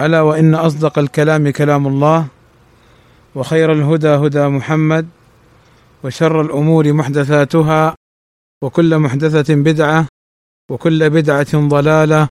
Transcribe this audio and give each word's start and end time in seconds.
ألا 0.00 0.20
وإن 0.20 0.54
أصدق 0.54 0.98
الكلام 0.98 1.50
كلام 1.50 1.86
الله 1.86 2.28
وخير 3.34 3.72
الهدى 3.72 4.08
هدى 4.08 4.48
محمد 4.48 5.08
وشر 6.04 6.40
الأمور 6.40 6.92
محدثاتها 6.92 7.94
وكل 8.62 8.98
محدثة 8.98 9.54
بدعة 9.54 10.08
وكل 10.70 11.10
بدعة 11.10 11.68
ضلالة 11.68 12.28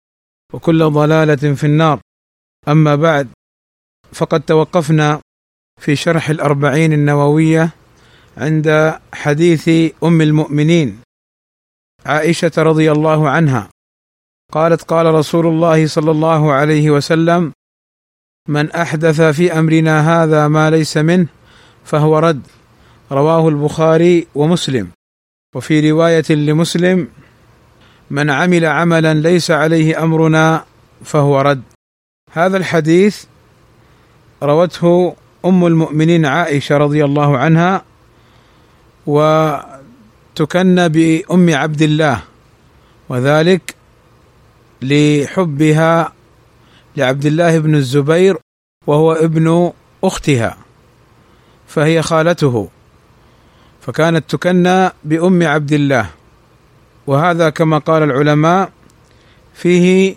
وكل 0.53 0.89
ضلالة 0.89 1.55
في 1.55 1.63
النار. 1.63 1.99
أما 2.67 2.95
بعد 2.95 3.27
فقد 4.13 4.41
توقفنا 4.41 5.21
في 5.81 5.95
شرح 5.95 6.29
الأربعين 6.29 6.93
النووية 6.93 7.69
عند 8.37 8.99
حديث 9.13 9.69
أم 10.03 10.21
المؤمنين 10.21 11.01
عائشة 12.05 12.51
رضي 12.57 12.91
الله 12.91 13.29
عنها. 13.29 13.69
قالت 14.51 14.81
قال 14.81 15.05
رسول 15.05 15.47
الله 15.47 15.87
صلى 15.87 16.11
الله 16.11 16.51
عليه 16.51 16.91
وسلم 16.91 17.53
من 18.47 18.71
أحدث 18.71 19.21
في 19.21 19.59
أمرنا 19.59 20.23
هذا 20.23 20.47
ما 20.47 20.69
ليس 20.69 20.97
منه 20.97 21.27
فهو 21.85 22.19
رد 22.19 22.41
رواه 23.11 23.49
البخاري 23.49 24.27
ومسلم. 24.35 24.87
وفي 25.55 25.91
رواية 25.91 26.25
لمسلم 26.29 27.07
من 28.09 28.29
عمل 28.29 28.65
عملا 28.65 29.13
ليس 29.13 29.51
عليه 29.51 30.03
أمرنا 30.03 30.65
فهو 31.05 31.41
رد. 31.41 31.61
هذا 32.31 32.57
الحديث 32.57 33.25
روته 34.43 35.15
أم 35.45 35.65
المؤمنين 35.65 36.25
عائشة 36.25 36.77
رضي 36.77 37.05
الله 37.05 37.37
عنها 37.37 37.83
وتكنى 39.07 40.89
بأم 40.89 41.55
عبد 41.55 41.81
الله 41.81 42.23
وذلك 43.09 43.78
لحبها 44.81 46.13
لعبد 46.97 47.25
الله 47.25 47.59
بن 47.59 47.75
الزبير 47.75 48.37
وهو 48.87 49.13
ابن 49.13 49.71
أختها 50.03 50.57
فهي 51.67 52.01
خالته 52.01 52.69
فكانت 53.81 54.29
تكنى 54.29 54.89
بأم 55.03 55.43
عبد 55.43 55.71
الله. 55.71 56.09
وهذا 57.07 57.49
كما 57.49 57.77
قال 57.77 58.03
العلماء 58.03 58.71
فيه 59.53 60.15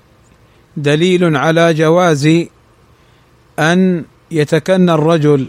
دليل 0.77 1.37
على 1.37 1.75
جواز 1.75 2.47
أن 3.59 4.05
يتكنى 4.31 4.95
الرجل 4.95 5.49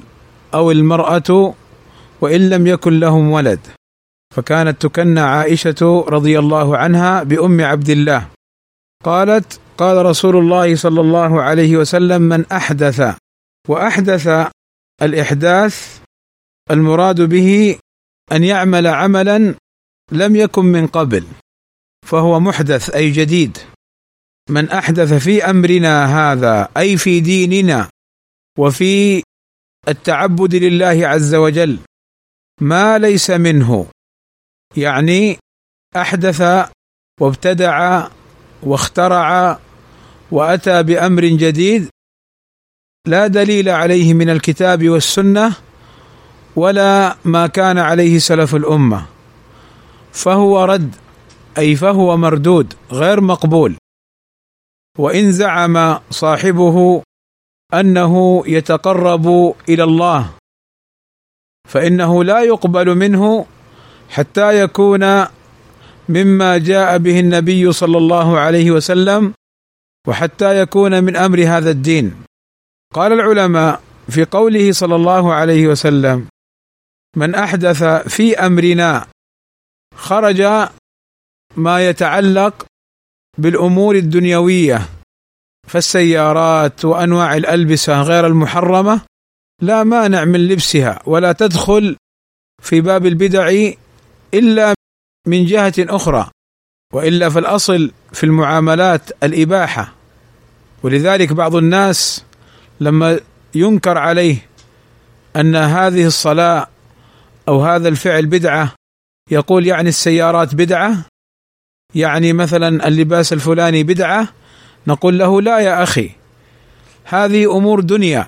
أو 0.54 0.72
المرأة 0.72 1.54
وإن 2.22 2.50
لم 2.50 2.68
يكن 2.68 3.00
لهم 3.00 3.32
ولد. 3.32 3.60
فكانت 4.36 4.82
تكنى 4.82 5.20
عائشة 5.20 6.06
رضي 6.08 6.40
الله 6.40 6.78
عنها 6.78 7.24
بأم 7.24 7.62
عبد 7.62 7.90
الله. 7.90 8.28
قالت 9.04 9.60
قال 9.78 10.06
رسول 10.06 10.38
الله 10.38 10.76
صلى 10.76 11.02
الله 11.02 11.42
عليه 11.42 11.78
وسلم 11.78 12.22
من 12.22 12.46
أحدث. 12.52 13.18
وأحدث 13.70 14.30
الإحداث 15.02 16.02
المراد 16.72 17.22
به 17.22 17.80
أن 18.32 18.44
يعمل 18.44 18.88
عملا 18.88 19.56
لم 20.12 20.36
يكن 20.36 20.66
من 20.66 20.88
قبل 20.88 21.28
فهو 22.08 22.40
محدث 22.40 22.90
أي 22.90 23.12
جديد. 23.12 23.58
من 24.50 24.70
أحدث 24.70 25.14
في 25.14 25.44
أمرنا 25.50 26.06
هذا 26.06 26.70
أي 26.78 26.98
في 26.98 27.20
ديننا 27.20 27.90
وفي 28.60 29.24
التعبد 29.88 30.56
لله 30.56 31.08
عز 31.08 31.36
وجل 31.36 31.80
ما 32.62 32.98
ليس 32.98 33.30
منه. 33.30 33.88
يعني 34.78 35.38
أحدث 35.96 36.70
وابتدع 37.22 38.08
واخترع 38.66 39.60
وأتى 40.32 40.84
بأمر 40.84 41.26
جديد 41.26 41.90
لا 43.08 43.28
دليل 43.28 43.70
عليه 43.70 44.14
من 44.14 44.30
الكتاب 44.30 44.90
والسنة 44.90 45.56
ولا 46.56 47.18
ما 47.26 47.48
كان 47.48 47.78
عليه 47.78 48.20
سلف 48.20 48.56
الأمة 48.56 49.06
فهو 50.12 50.64
رد 50.66 50.96
أي 51.58 51.76
فهو 51.76 52.18
مردود 52.18 52.74
غير 52.92 53.22
مقبول. 53.22 53.76
وإن 54.98 55.32
زعم 55.32 56.00
صاحبه 56.10 57.02
أنه 57.74 58.44
يتقرب 58.48 59.56
إلى 59.70 59.84
الله 59.84 60.30
فإنه 61.70 62.24
لا 62.24 62.42
يقبل 62.42 62.96
منه 62.96 63.46
حتى 64.10 64.62
يكون 64.62 65.26
مما 66.10 66.58
جاء 66.58 66.98
به 66.98 67.20
النبي 67.20 67.72
صلى 67.72 67.98
الله 67.98 68.40
عليه 68.40 68.72
وسلم 68.72 69.34
وحتى 70.08 70.60
يكون 70.60 71.04
من 71.04 71.16
أمر 71.16 71.44
هذا 71.48 71.72
الدين. 71.72 72.24
قال 72.94 73.14
العلماء 73.14 73.82
في 74.10 74.26
قوله 74.26 74.72
صلى 74.72 74.96
الله 74.96 75.34
عليه 75.34 75.68
وسلم 75.68 76.28
من 77.18 77.36
أحدث 77.36 77.84
في 77.84 78.38
أمرنا 78.40 79.08
خرج 79.96 80.42
ما 81.58 81.90
يتعلق 81.90 82.66
بالأمور 83.38 83.96
الدنيوية 83.96 84.90
فالسيارات 85.68 86.86
وأنواع 86.86 87.36
الألبسة 87.36 88.02
غير 88.02 88.28
المحرمة 88.28 89.02
لا 89.62 89.84
مانع 89.84 90.26
من 90.26 90.48
لبسها 90.48 91.02
ولا 91.06 91.32
تدخل 91.32 91.98
في 92.62 92.82
باب 92.82 93.06
البدع 93.06 93.72
إلا 94.34 94.74
من 95.28 95.46
جهة 95.46 95.74
أخرى 95.80 96.30
وإلا 96.94 97.30
في 97.30 97.40
الاصل 97.40 97.92
في 98.14 98.24
المعاملات 98.24 99.24
الإباحة. 99.24 99.94
ولذلك 100.84 101.34
بعض 101.34 101.56
الناس 101.56 102.26
لما 102.80 103.20
ينكر 103.56 103.98
عليه 103.98 104.50
أن 105.36 105.56
هذه 105.56 106.06
الصلاة 106.06 106.68
أو 107.48 107.62
هذا 107.62 107.88
الفعل 107.88 108.26
بدعة 108.26 108.74
يقول 109.32 109.68
يعني 109.68 109.90
السيارات 109.90 110.56
بدعة؟ 110.56 111.06
يعني 111.96 112.34
مثلا 112.34 112.88
اللباس 112.88 113.34
الفلاني 113.34 113.84
بدعة؟ 113.84 114.28
نقول 114.88 115.20
له 115.20 115.42
لا 115.42 115.60
يا 115.60 115.84
أخي 115.84 116.12
هذه 117.04 117.58
أمور 117.58 117.80
دنيا. 117.80 118.28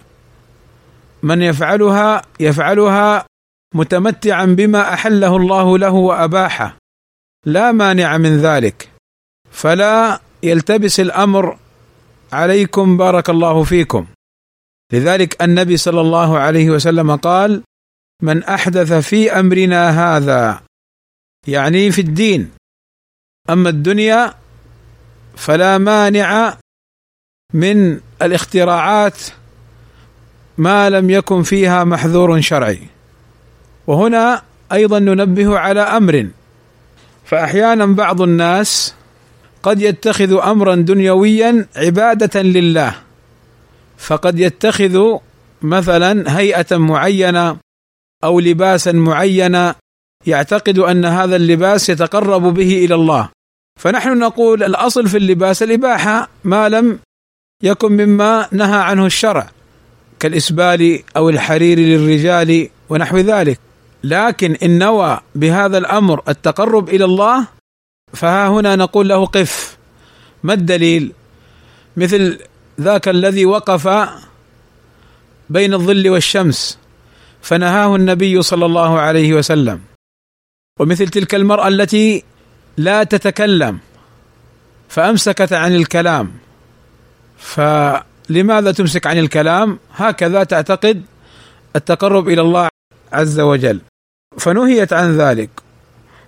من 1.24 1.42
يفعلها 1.42 2.22
يفعلها 2.40 3.26
متمتعا 3.76 4.46
بما 4.46 4.94
أحله 4.94 5.36
الله 5.36 5.78
له 5.78 5.92
وأباحه. 5.92 6.78
لا 7.46 7.72
مانع 7.72 8.18
من 8.18 8.38
ذلك. 8.38 8.90
فلا 9.52 10.22
يلتبس 10.44 11.00
الأمر 11.00 11.58
عليكم 12.34 12.98
بارك 12.98 13.30
الله 13.30 13.64
فيكم. 13.64 14.06
لذلك 14.94 15.42
النبي 15.42 15.78
صلى 15.78 16.02
الله 16.02 16.40
عليه 16.40 16.70
وسلم 16.70 17.16
قال 17.16 17.64
من 18.22 18.44
أحدث 18.44 18.94
في 18.94 19.40
أمرنا 19.40 19.90
هذا 19.90 20.62
يعني 21.48 21.92
في 21.92 22.02
الدين. 22.02 22.52
أما 23.50 23.70
الدنيا 23.70 24.34
فلا 25.36 25.78
مانع 25.78 26.58
من 27.54 28.00
الاختراعات 28.22 29.22
ما 30.58 30.90
لم 30.90 31.10
يكن 31.10 31.44
فيها 31.44 31.84
محذور 31.84 32.42
شرعي. 32.42 32.88
وهنا 33.88 34.42
أيضا 34.72 35.00
ننبه 35.00 35.60
على 35.60 35.82
أمر 35.82 36.30
فأحيانا 37.26 37.86
بعض 37.86 38.22
الناس 38.22 38.96
قد 39.64 39.82
يتخذ 39.82 40.34
أمرا 40.34 40.76
دنيويا 40.76 41.68
عبادة 41.76 42.42
لله 42.42 42.96
فقد 43.98 44.40
يتخذ 44.40 45.18
مثلا 45.62 46.40
هيئة 46.40 46.78
معينة 46.78 47.58
أو 48.24 48.40
لباسا 48.40 48.92
معينا 48.92 49.76
يعتقد 50.26 50.80
أن 50.80 51.06
هذا 51.06 51.36
اللباس 51.36 51.90
يتقرب 51.90 52.42
به 52.42 52.86
إلى 52.86 52.96
الله. 52.96 53.30
فنحن 53.80 54.20
نقول 54.20 54.64
الأصل 54.64 55.08
في 55.08 55.18
اللباس 55.18 55.64
الإباحة 55.64 56.30
ما 56.44 56.70
لم 56.70 57.00
يكن 57.64 57.92
مما 57.92 58.48
نهى 58.52 58.80
عنه 58.80 59.06
الشرع 59.06 59.50
كالإسبال 60.20 61.00
أو 61.18 61.30
الحرير 61.30 61.80
للرجال 61.80 62.70
ونحو 62.90 63.18
ذلك. 63.18 63.60
لكن 64.06 64.56
إن 64.64 64.78
نوى 64.78 65.20
بهذا 65.36 65.78
الأمر 65.78 66.22
التقرب 66.30 66.90
إلى 66.90 67.06
الله 67.06 67.48
فها 68.14 68.48
هنا 68.48 68.76
نقول 68.76 69.10
له 69.10 69.26
قف. 69.26 69.78
ما 70.44 70.54
الدليل؟ 70.54 71.12
مثل 71.98 72.40
ذاك 72.82 73.08
الذي 73.08 73.46
وقف 73.46 74.10
بين 75.50 75.74
الظل 75.74 76.10
والشمس 76.10 76.78
فنهاه 77.42 77.96
النبي 77.96 78.42
صلى 78.42 78.66
الله 78.66 79.00
عليه 79.00 79.34
وسلم. 79.34 79.82
ومثل 80.80 81.08
تلك 81.10 81.36
المرأة 81.36 81.68
التي 81.68 82.24
لا 82.78 83.04
تتكلم 83.04 83.80
فأمسكت 84.90 85.54
عن 85.54 85.76
الكلام. 85.76 86.32
فلماذا 87.38 88.72
تمسك 88.72 89.08
عن 89.08 89.18
الكلام؟ 89.18 89.80
هكذا 89.96 90.44
تعتقد 90.44 91.04
التقرب 91.76 92.30
إلى 92.30 92.42
الله 92.42 92.70
عز 93.14 93.40
وجل. 93.40 93.82
فنهيت 94.38 94.94
عن 94.94 95.18
ذلك. 95.18 95.50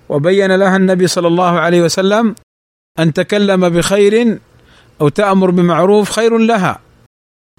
وبين 0.10 0.56
لها 0.56 0.76
النبي 0.76 1.08
صلى 1.08 1.28
الله 1.28 1.60
عليه 1.60 1.82
وسلم 1.82 2.36
أن 3.00 3.14
تكلم 3.14 3.70
بخير 3.70 4.40
أو 5.02 5.10
تأمر 5.10 5.52
بمعروف 5.52 6.12
خير 6.12 6.38
لها 6.38 6.80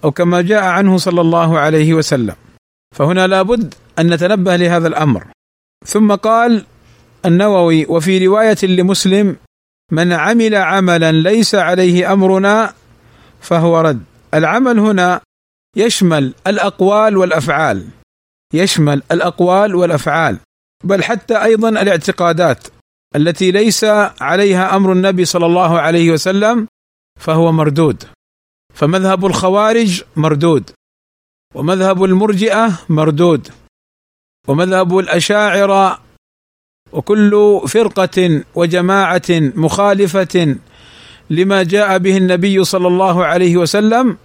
أو 0.04 0.10
كما 0.10 0.40
جاء 0.42 0.64
عنه 0.64 0.96
صلى 0.96 1.20
الله 1.20 1.58
عليه 1.58 1.94
وسلم. 1.94 2.34
فهنا 2.96 3.26
لابد 3.26 3.74
أن 3.98 4.14
نتنبه 4.14 4.56
لهذا 4.56 4.88
الأمر. 4.88 5.26
ثم 5.86 6.14
قال 6.14 6.64
النووي 7.26 7.86
وفي 7.86 8.26
رواية 8.26 8.56
لمسلم 8.62 9.36
من 9.92 10.12
عمل 10.12 10.54
عملا 10.54 11.12
ليس 11.12 11.54
عليه 11.54 12.12
أمرنا 12.12 12.72
فهو 13.40 13.80
رد. 13.80 14.02
العمل 14.34 14.78
هنا 14.78 15.20
يشمل 15.76 16.34
الأقوال 16.46 17.16
والأفعال. 17.16 17.86
يشمل 18.54 19.02
الأقوال 19.12 19.74
والأفعال 19.74 20.38
بل 20.84 21.04
حتى 21.04 21.42
أيضا 21.44 21.68
الاعتقادات 21.68 22.68
التي 23.16 23.50
ليس 23.50 23.84
عليها 24.20 24.76
أمر 24.76 24.92
النبي 24.92 25.24
صلى 25.24 25.46
الله 25.46 25.80
عليه 25.80 26.10
وسلم 26.10 26.66
فهو 27.20 27.52
مردود. 27.52 28.04
فمذهب 28.74 29.26
الخوارج 29.26 30.02
مردود 30.16 30.70
ومذهب 31.54 32.04
المرجئة 32.04 32.78
مردود 32.88 33.48
ومذهب 34.48 34.98
الأشاعرة 34.98 36.00
وكل 36.92 37.60
فرقة 37.68 38.44
وجماعة 38.54 39.30
مخالفة 39.30 40.56
لما 41.30 41.62
جاء 41.62 41.98
به 41.98 42.16
النبي 42.16 42.64
صلى 42.64 42.88
الله 42.88 43.24
عليه 43.24 43.56
وسلم 43.56 44.16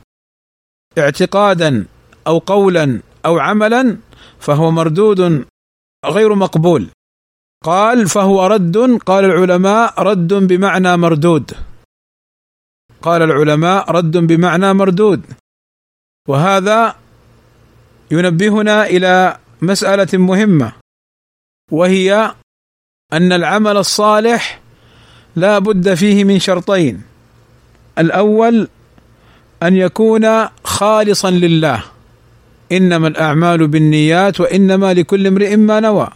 اعتقادا 0.97 1.85
أو 2.27 2.37
قولا 2.37 2.99
أو 3.25 3.39
عملا 3.39 3.97
فهو 4.43 4.71
مردود 4.71 5.45
غير 6.05 6.35
مقبول. 6.35 6.87
قال 7.63 8.07
فهو 8.07 8.47
رد 8.47 8.77
قال 9.05 9.25
العلماء 9.25 10.01
رد 10.01 10.33
بمعنى 10.33 10.97
مردود. 10.97 11.51
قال 13.01 13.21
العلماء 13.21 13.91
رد 13.91 14.17
بمعنى 14.17 14.73
مردود. 14.73 15.21
وهذا 16.27 16.95
ينبهنا 18.11 18.85
إلى 18.85 19.37
مسألة 19.61 20.17
مهمة 20.17 20.73
وهي 21.71 22.35
أن 23.13 23.31
العمل 23.31 23.77
الصالح 23.77 24.59
لا 25.35 25.59
بد 25.59 25.93
فيه 25.93 26.23
من 26.23 26.39
شرطين. 26.39 27.03
الأول 27.97 28.67
أن 29.63 29.75
يكون 29.75 30.47
خالصا 30.63 31.31
لله. 31.31 31.92
إنما 32.77 33.07
الأعمال 33.07 33.67
بالنيات 33.67 34.39
وإنما 34.39 34.93
لكل 34.93 35.27
امرئ 35.27 35.55
ما 35.55 35.79
نوى. 35.79 36.07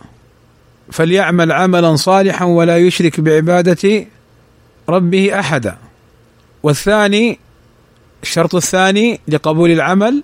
فليعمل 0.92 1.52
عملا 1.52 1.96
صالحا 1.96 2.46
ولا 2.46 2.78
يشرك 2.78 3.20
بعبادة 3.20 4.06
ربه 4.90 5.40
أحدا. 5.40 5.78
والثاني 6.64 7.40
الشرط 8.24 8.56
الثاني 8.56 9.20
لقبول 9.28 9.72
العمل 9.72 10.24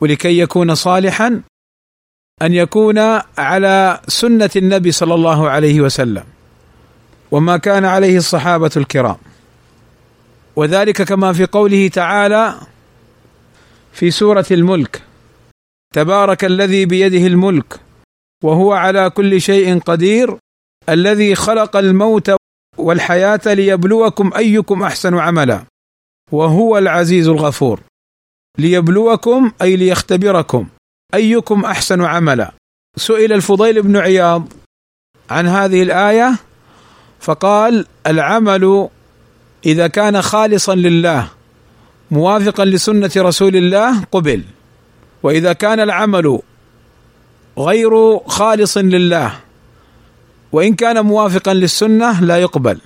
ولكي 0.00 0.38
يكون 0.38 0.74
صالحا 0.74 1.40
أن 2.42 2.52
يكون 2.52 2.98
على 3.38 4.00
سنة 4.08 4.50
النبي 4.56 4.92
صلى 4.92 5.14
الله 5.14 5.50
عليه 5.50 5.80
وسلم 5.80 6.24
وما 7.30 7.56
كان 7.56 7.84
عليه 7.84 8.16
الصحابة 8.16 8.70
الكرام. 8.76 9.16
وذلك 10.56 11.02
كما 11.02 11.32
في 11.32 11.46
قوله 11.46 11.88
تعالى 11.88 12.54
في 13.92 14.10
سورة 14.10 14.46
الملك. 14.50 15.02
تبارك 15.94 16.44
الذي 16.44 16.86
بيده 16.86 17.26
الملك 17.26 17.80
وهو 18.44 18.72
على 18.72 19.10
كل 19.10 19.40
شيء 19.40 19.78
قدير 19.78 20.36
الذي 20.88 21.34
خلق 21.34 21.76
الموت 21.76 22.30
والحياة 22.78 23.40
ليبلوكم 23.46 24.30
أيكم 24.36 24.82
أحسن 24.82 25.18
عملا 25.18 25.64
وهو 26.32 26.78
العزيز 26.78 27.28
الغفور. 27.28 27.80
ليبلوكم 28.58 29.52
أي 29.62 29.76
ليختبركم 29.76 30.68
أيكم 31.14 31.64
أحسن 31.64 32.00
عملا. 32.02 32.52
سئل 32.96 33.32
الفضيل 33.32 33.82
بن 33.82 33.96
عياض 33.96 34.52
عن 35.30 35.46
هذه 35.46 35.82
الآية 35.82 36.38
فقال 37.20 37.86
العمل 38.06 38.88
إذا 39.66 39.86
كان 39.86 40.22
خالصا 40.22 40.74
لله 40.74 41.30
موافقا 42.10 42.64
لسنة 42.64 43.10
رسول 43.16 43.56
الله 43.56 44.04
قبل. 44.04 44.44
وإذا 45.22 45.52
كان 45.52 45.80
العمل 45.80 46.38
غير 47.58 48.18
خالص 48.18 48.78
لله 48.78 49.40
وإن 50.52 50.74
كان 50.74 51.04
موافقا 51.04 51.54
للسنة 51.54 52.20
لا 52.20 52.36
يقبل. 52.36 52.80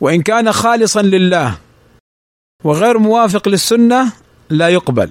وإن 0.00 0.22
كان 0.22 0.52
خالصا 0.52 1.02
لله 1.02 1.58
وغير 2.64 2.98
موافق 2.98 3.48
للسنة 3.48 4.12
لا 4.50 4.68
يقبل. 4.68 5.10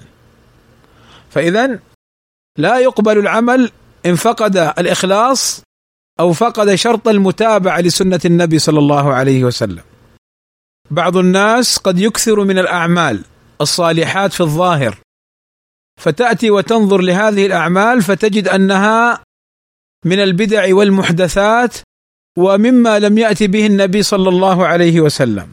فاذا 1.30 1.80
لا 2.57 2.80
يقبل 2.80 3.18
العمل 3.18 3.71
إن 4.06 4.15
فقد 4.15 4.57
الإخلاص 4.57 5.62
أو 6.19 6.33
فقد 6.33 6.75
شرط 6.75 7.07
المتابعة 7.07 7.80
لسنة 7.80 8.19
النبي 8.25 8.59
صلى 8.59 8.80
الله 8.80 9.13
عليه 9.13 9.44
وسلم. 9.44 9.88
بعض 10.91 11.18
الناس 11.18 11.77
قد 11.77 12.00
يكثر 12.00 12.44
من 12.44 12.59
الأعمال 12.59 13.24
الصالحات 13.62 14.33
في 14.33 14.41
الظاهر. 14.41 14.97
فتأتي 16.00 16.51
وتنظر 16.51 17.01
لهذه 17.01 17.45
الأعمال 17.45 18.01
فتجد 18.01 18.47
أنها 18.47 19.24
من 20.06 20.19
البدع 20.19 20.75
والمحدثات 20.75 21.77
ومما 22.38 23.00
لم 23.00 23.18
يأتي 23.18 23.47
به 23.47 23.65
النبي 23.65 24.03
صلى 24.03 24.30
الله 24.30 24.68
عليه 24.68 25.01
وسلم. 25.01 25.47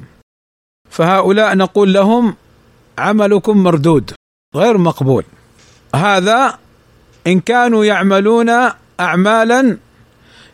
فهؤلاء 0.91 1.57
نقول 1.57 1.93
لهم 1.93 2.37
عملكم 2.99 3.63
مردود 3.63 4.11
غير 4.55 4.79
مقبول. 4.79 5.25
هذا 5.95 6.59
إن 7.27 7.41
كانوا 7.41 7.85
يعملون 7.85 8.51
اعمالا 9.01 9.79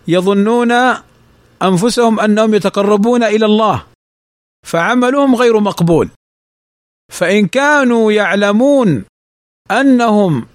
يظنون 0.09 0.73
أنفسهم 1.63 2.21
أنهم 2.21 2.55
يتقربون 2.55 3.23
إلى 3.23 3.47
الله. 3.47 3.92
فعملهم 4.67 5.35
غير 5.35 5.61
مقبول. 5.61 6.09
فإن 7.13 7.47
كانوا 7.47 8.13
يعلمون 8.13 9.05
أنهم 9.71 10.47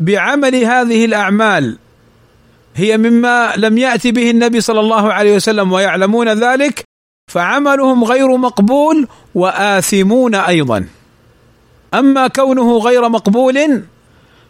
بعمل 0.00 0.54
هذه 0.54 1.04
الأعمال 1.04 1.78
هي 2.74 2.98
مما 2.98 3.52
لم 3.56 3.78
يأتي 3.78 4.12
به 4.12 4.30
النبي 4.30 4.60
صلى 4.60 4.80
الله 4.80 5.12
عليه 5.12 5.36
وسلم 5.36 5.72
ويعلمون 5.72 6.28
ذلك 6.28 6.84
فعملهم 7.32 8.04
غير 8.04 8.36
مقبول 8.36 9.08
وآثمون 9.34 10.34
أيضا. 10.34 10.88
أما 11.94 12.28
كونه 12.28 12.78
غير 12.78 13.08
مقبول 13.08 13.82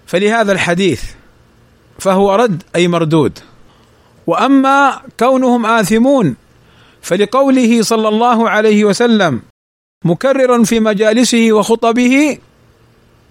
فلهذا 0.06 0.52
الحديث 0.52 1.02
فهو 1.99 2.35
رد 2.35 2.62
أي 2.76 2.88
مردود. 2.88 3.38
وأما 4.26 5.02
كونهم 5.18 5.66
آثمون 5.66 6.37
فلقوله 7.06 7.82
صلى 7.82 8.08
الله 8.08 8.50
عليه 8.50 8.84
وسلم 8.84 9.42
مكررا 10.04 10.62
في 10.62 10.80
مجالسه 10.80 11.52
وخطبه 11.52 12.38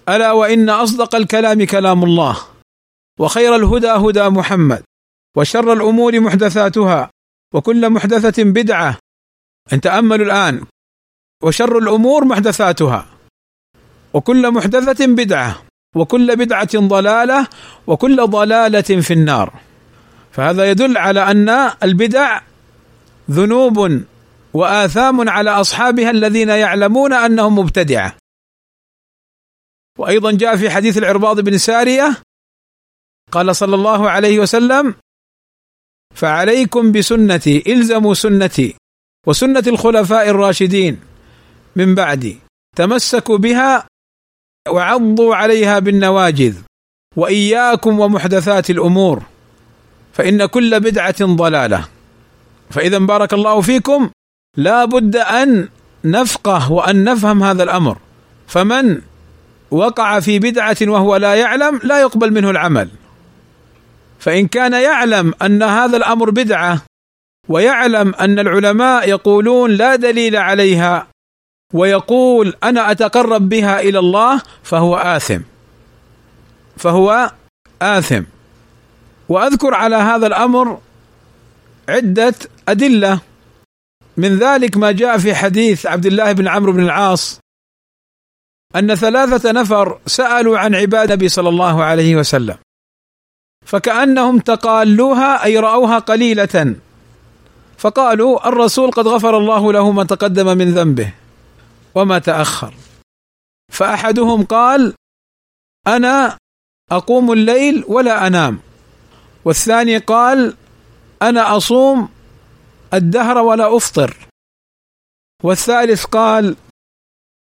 ألا 0.08 0.32
وإن 0.32 0.70
أصدق 0.70 1.14
الكلام 1.14 1.64
كلام 1.64 2.04
الله 2.04 2.36
وخير 3.20 3.56
الهدى 3.56 3.88
هدى 3.88 4.28
محمد 4.28 4.82
وشر 5.36 5.72
الأمور 5.72 6.20
محدثاتها 6.20 7.10
وكل 7.54 7.90
محدثة 7.90 8.44
بدعة 8.44 8.98
إن 9.72 9.80
تأملوا 9.80 10.26
الآن 10.26 10.64
وشر 11.42 11.78
الأمور 11.78 12.24
محدثاتها 12.24 13.06
وكل 14.14 14.50
محدثة 14.50 15.06
بدعة 15.06 15.62
وكل 15.96 16.36
بدعة 16.36 16.74
ضلالة 16.76 17.46
وكل 17.86 18.26
ضلالة 18.26 18.80
في 19.00 19.12
النار. 19.12 19.52
فهذا 20.32 20.70
يدل 20.70 20.96
على 20.98 21.30
أن 21.30 21.48
البدع 21.82 22.40
ذنوب 23.30 24.04
وآثام 24.54 25.28
على 25.28 25.50
أصحابها 25.50 26.10
الذين 26.10 26.48
يعلمون 26.48 27.12
أنهم 27.12 27.58
مبتدعة. 27.58 28.16
وأيضا 29.98 30.32
جاء 30.32 30.56
في 30.56 30.70
حديث 30.70 30.98
العرباض 30.98 31.40
بن 31.40 31.58
سارية 31.58 32.22
قال 33.32 33.56
صلى 33.56 33.74
الله 33.74 34.10
عليه 34.10 34.38
وسلم 34.38 34.94
فعليكم 36.14 36.92
بسنتي 36.92 37.72
إلزموا 37.72 38.14
سنتي 38.14 38.74
وسنة 39.26 39.62
الخلفاء 39.66 40.28
الراشدين. 40.28 41.00
من 41.76 41.94
بعدي 41.94 42.38
تمسكوا 42.76 43.38
بها 43.38 43.86
وعضوا 44.68 45.34
عليها 45.34 45.78
بالنواجذ 45.78 46.56
وإياكم 47.16 48.00
ومحدثات 48.00 48.70
الأمور 48.70 49.22
فإن 50.12 50.46
كل 50.46 50.80
بدعة 50.80 51.24
ضلالة. 51.24 51.88
فإذا 52.70 52.98
بارك 52.98 53.32
الله 53.34 53.60
فيكم 53.60 54.10
لا 54.56 54.84
بد 54.84 55.16
أن 55.16 55.68
نفقه 56.04 56.72
وأن 56.72 57.04
نفهم 57.04 57.42
هذا 57.42 57.62
الأمر. 57.62 57.98
فمن 58.46 59.00
وقع 59.70 60.20
في 60.20 60.38
بدعة 60.38 60.76
وهو 60.82 61.16
لا 61.16 61.34
يعلم 61.34 61.80
لا 61.84 62.00
يقبل 62.00 62.32
منه 62.32 62.50
العمل. 62.50 62.88
فإن 64.18 64.46
كان 64.48 64.72
يعلم 64.72 65.34
أن 65.42 65.62
هذا 65.62 65.96
الأمر 65.96 66.30
بدعة 66.30 66.82
ويعلم 67.48 68.14
أن 68.14 68.38
العلماء 68.38 69.08
يقولون 69.08 69.70
لا 69.70 69.96
دليل 69.96 70.36
عليها 70.36 71.06
ويقول 71.74 72.54
أنا 72.64 72.90
أتقرب 72.90 73.48
بها 73.48 73.80
إلى 73.80 73.98
الله 73.98 74.42
فهو 74.62 74.96
آثم. 74.96 75.40
فهو 76.76 77.30
آثم. 77.82 78.22
وأذكر 79.28 79.74
على 79.74 79.96
هذا 79.96 80.26
الأمر 80.26 80.78
عدة 81.88 82.34
أدلة. 82.68 83.20
من 84.16 84.38
ذلك 84.38 84.76
ما 84.76 84.92
جاء 84.92 85.18
في 85.18 85.34
حديث 85.34 85.86
عبد 85.86 86.06
الله 86.06 86.32
بن 86.32 86.48
عمرو 86.48 86.72
بن 86.72 86.84
العاص 86.84 87.40
أن 88.76 88.94
ثلاثة 88.94 89.52
نفر 89.52 90.00
سألوا 90.06 90.58
عن 90.58 90.74
عباد 90.74 91.10
النبي 91.10 91.28
صلى 91.28 91.48
الله 91.48 91.84
عليه 91.84 92.16
وسلم 92.16 92.56
فكأنهم 93.66 94.38
تقالوها 94.38 95.44
أي 95.44 95.58
رأوها 95.58 95.98
قليلة. 95.98 96.74
فقالوا 97.78 98.48
الرسول 98.48 98.90
قد 98.90 99.08
غفر 99.08 99.38
الله 99.38 99.72
له 99.72 99.90
ما 99.92 100.04
تقدم 100.04 100.58
من 100.58 100.74
ذنبه 100.74 101.12
وما 101.94 102.18
تأخر. 102.18 102.74
فأحدهم 103.72 104.44
قال 104.44 104.94
أنا 105.86 106.38
أقوم 106.90 107.32
الليل 107.32 107.84
ولا 107.88 108.26
أنام. 108.26 108.58
والثاني 109.44 109.98
قال 109.98 110.54
أنا 111.22 111.56
أصوم 111.56 112.08
الدهر 112.94 113.38
ولا 113.38 113.76
أفطر. 113.76 114.16
والثالث 115.42 116.04
قال 116.04 116.56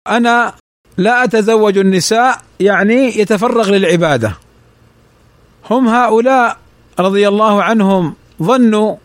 أنا 0.07 0.53
لا 0.97 1.23
أتزوج 1.23 1.77
النساء 1.77 2.41
يعني 2.59 3.19
يتفرغ 3.19 3.69
للعبادة. 3.69 4.37
هم 5.69 5.87
هؤلاء 5.87 6.57
رضي 6.99 7.27
الله 7.27 7.63
عنهم 7.63 8.15
ظنوا 8.43 8.95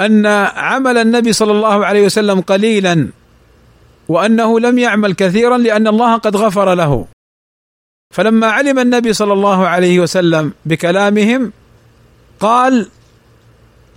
أن 0.00 0.26
عمل 0.56 0.98
النبي 0.98 1.32
صلى 1.32 1.52
الله 1.52 1.86
عليه 1.86 2.02
وسلم 2.02 2.40
قليلا 2.40 3.08
وأنه 4.08 4.60
لم 4.60 4.78
يعمل 4.78 5.14
كثيرا 5.14 5.58
لأن 5.58 5.86
الله 5.86 6.16
قد 6.16 6.36
غفر 6.36 6.74
له. 6.74 7.06
فلما 8.14 8.46
علم 8.46 8.78
النبي 8.78 9.12
صلى 9.12 9.32
الله 9.32 9.68
عليه 9.68 10.00
وسلم 10.00 10.52
بكلامهم 10.64 11.52
قال 12.40 12.90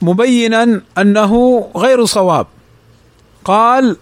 مبينا 0.02 0.82
أنه 0.98 1.66
غير 1.76 2.06
صواب. 2.06 2.48
قال 3.46 3.98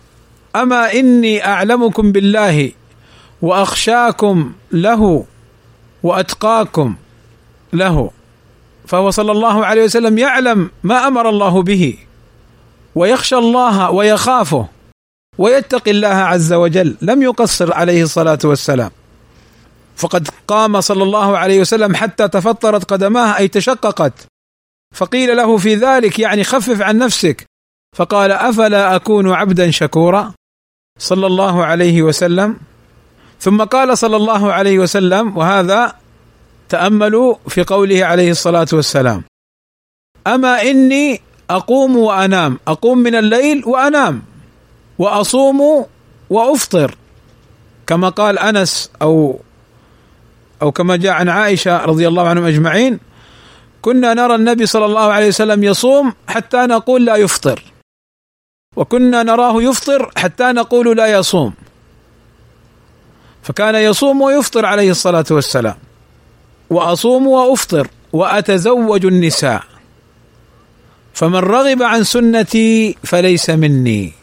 أما 0.56 0.94
إني 0.94 1.46
أعلمكم 1.46 2.12
بالله 2.12 2.72
وأخشاكم 3.42 4.52
له 4.72 5.26
وأتقاكم 6.04 6.96
له. 7.74 8.12
فهو 8.88 9.10
صلى 9.10 9.32
الله 9.32 9.66
عليه 9.66 9.84
وسلم 9.84 10.18
يعلم 10.18 10.72
ما 10.84 11.08
أمر 11.08 11.30
الله 11.30 11.62
به 11.62 11.98
ويخشى 12.96 13.36
الله 13.36 13.92
ويخافه 13.92 14.68
ويتقي 15.38 15.92
الله 15.92 16.08
عز 16.08 16.54
وجل. 16.54 16.98
لم 17.02 17.22
يقصر 17.22 17.74
عليه 17.74 18.04
الصلاة 18.04 18.40
والسلام. 18.44 18.92
فقد 19.96 20.28
قام 20.48 20.82
صلى 20.82 21.04
الله 21.04 21.38
عليه 21.38 21.60
وسلم 21.60 21.96
حتى 21.96 22.28
تفطرت 22.28 22.84
قدماه 22.84 23.38
أي 23.38 23.48
تشققت. 23.48 24.14
فقيل 24.96 25.38
له 25.38 25.58
في 25.58 25.76
ذلك 25.76 26.20
يعني 26.20 26.44
خفف 26.44 26.82
عن 26.82 26.98
نفسك. 26.98 27.46
فقال 27.96 28.32
أفلا 28.32 28.96
أكون 28.96 29.32
عبدا 29.32 29.72
شكورا؟ 29.72 30.34
صلى 31.00 31.28
الله 31.28 31.66
عليه 31.66 32.02
وسلم. 32.02 32.58
ثم 33.40 33.64
قال 33.64 33.98
صلى 33.98 34.16
الله 34.16 34.54
عليه 34.54 34.80
وسلم 34.80 35.38
وهذا 35.38 35.96
تاملوا 36.70 37.36
في 37.48 37.64
قوله 37.64 38.06
عليه 38.06 38.32
الصلاة 38.32 38.68
والسلام. 38.74 39.24
أما 40.28 40.62
إني 40.62 41.22
أقوم 41.50 41.98
وأنام 41.98 42.60
أقوم 42.68 42.98
من 42.98 43.16
الليل 43.16 43.66
وأنام 43.66 44.22
وأصوم 44.98 45.86
وأفطر. 46.30 46.96
كما 47.88 48.10
قال 48.10 48.40
أنس 48.40 48.92
أو 49.02 49.40
أو 50.62 50.72
كما 50.72 50.96
جاء 50.96 51.12
عن 51.14 51.30
عائشة 51.30 51.86
رضي 51.86 52.08
الله 52.08 52.28
عنهم 52.28 52.46
أجمعين 52.46 53.00
كنا 53.82 54.14
نرى 54.14 54.36
النبي 54.36 54.66
صلى 54.66 54.86
الله 54.86 55.12
عليه 55.12 55.28
وسلم 55.28 55.64
يصوم 55.64 56.14
حتى 56.28 56.58
نقول 56.58 57.06
لا 57.06 57.16
يفطر. 57.16 57.64
وكنا 58.76 59.24
نراه 59.24 59.64
يفطر 59.64 60.12
حتى 60.18 60.44
نقول 60.44 60.98
لا 60.98 61.08
يصوم. 61.08 61.54
فكان 63.44 63.76
يصوم 63.76 64.22
ويفطر 64.22 64.66
عليه 64.66 64.92
الصلاة 64.92 65.26
والسلام. 65.32 65.78
وأصوم 66.70 67.28
وأفطر 67.28 67.88
وأتزوج 68.14 69.06
النساء. 69.06 69.64
فمن 71.14 71.40
رغب 71.40 71.84
عن 71.84 72.04
سنتي 72.04 72.96
فليس 73.04 73.50
مني. 73.50 74.14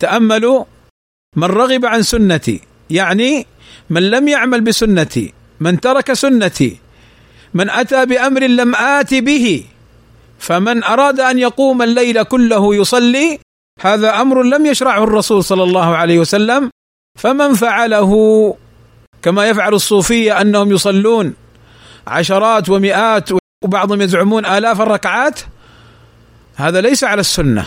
تأملوا؟ 0.00 0.64
من 1.36 1.44
رغب 1.44 1.86
عن 1.86 2.02
سنتي 2.02 2.60
يعني 2.90 3.46
من 3.90 4.10
لم 4.10 4.28
يعمل 4.28 4.60
بسنتي 4.60 5.32
من 5.60 5.80
ترك 5.80 6.12
سنتي 6.12 6.78
من 7.56 7.70
أتى 7.70 8.06
بأمر 8.06 8.40
لم 8.40 8.74
آت 8.74 9.14
به 9.14 9.64
فمن 10.38 10.84
أراد 10.84 11.20
أن 11.20 11.38
يقوم 11.38 11.82
الليل 11.82 12.22
كله 12.22 12.74
يصلي 12.74 13.38
هذا 13.80 14.20
أمر 14.20 14.42
لم 14.42 14.66
يشرعه 14.66 15.04
الرسول 15.04 15.44
صلى 15.44 15.62
الله 15.62 15.96
عليه 15.96 16.18
وسلم 16.18 16.70
فمن 17.18 17.54
فعله؟ 17.54 18.12
كما 19.22 19.48
يفعل 19.48 19.74
الصوفيه 19.74 20.40
أنهم 20.40 20.72
يصلون 20.72 21.34
عشرات 22.06 22.68
ومئات 22.68 23.28
وبعضهم 23.64 24.02
يزعمون 24.02 24.46
آلاف 24.46 24.80
الركعات 24.80 25.40
هذا 26.56 26.80
ليس 26.80 27.04
على 27.04 27.20
السنة. 27.20 27.66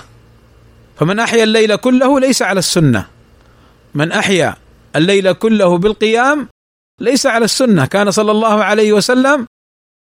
فمن 1.00 1.20
أحيا 1.20 1.44
الليل 1.44 1.76
كله 1.76 2.20
ليس 2.20 2.42
على 2.42 2.60
السنة. 2.60 3.06
من 3.96 4.12
أحيا 4.12 4.56
الليل 4.96 5.34
كله 5.34 5.78
بالقيام 5.78 6.48
ليس 7.02 7.26
على 7.26 7.46
السنة. 7.46 7.86
كان 7.86 8.12
صلى 8.12 8.32
الله 8.32 8.64
عليه 8.64 8.94
وسلم 8.94 9.46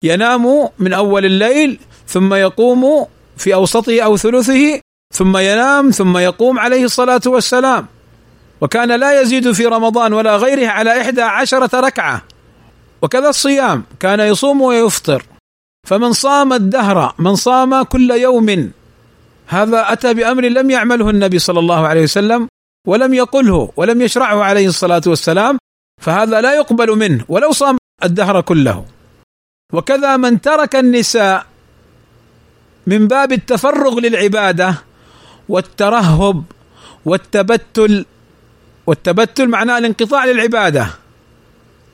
ينام 0.04 0.68
من 0.78 0.92
أول 0.92 1.24
الليل 1.24 1.80
ثم 2.06 2.34
يقوم 2.34 3.06
في 3.36 3.54
أوسطه 3.54 4.00
أو 4.00 4.16
ثلثه 4.16 4.80
ثم 5.14 5.36
ينام 5.36 5.90
ثم 5.90 6.18
يقوم 6.18 6.58
عليه 6.58 6.84
الصلاة 6.84 7.20
والسلام. 7.26 7.86
وكان 8.60 9.00
لا 9.00 9.20
يزيد 9.20 9.52
في 9.52 9.66
رمضان 9.66 10.12
ولا 10.12 10.36
غيره 10.36 10.68
على 10.68 11.00
إحدى 11.00 11.22
عشرة 11.22 11.80
ركعة. 11.80 12.22
وكذا 13.02 13.28
الصيام 13.28 13.84
كان 14.00 14.20
يصوم 14.20 14.62
ويفطر. 14.62 15.22
فمن 15.86 16.12
صام 16.12 16.52
الدهر 16.52 17.14
من 17.18 17.34
صام 17.34 17.82
كل 17.82 18.10
يوم 18.10 18.70
هذا 19.46 19.92
أتى 19.92 20.14
بأمر 20.14 20.44
لم 20.44 20.70
يعمله 20.70 21.10
النبي 21.10 21.38
صلى 21.38 21.58
الله 21.58 21.86
عليه 21.86 22.02
وسلم 22.02 22.48
ولم 22.86 23.14
يقله 23.14 23.72
ولم 23.76 24.02
يشرعه 24.02 24.42
عليه 24.42 24.66
الصلاة 24.66 25.02
والسلام. 25.06 25.58
فهذا 26.02 26.40
لا 26.40 26.54
يقبل 26.54 26.96
منه 26.98 27.24
ولو 27.28 27.52
صام 27.52 27.76
الدهر 28.04 28.40
كله. 28.40 28.84
وكذا 29.72 30.16
من 30.16 30.40
ترك 30.40 30.76
النساء 30.76 31.46
من 32.86 33.08
باب 33.08 33.32
التفرغ 33.32 34.00
للعبادة 34.00 34.74
والترهب 35.48 36.44
والتبتل 37.04 38.06
والتبتل 38.86 39.48
معناه 39.48 39.78
الانقطاع 39.78 40.24
للعبادة 40.24 40.90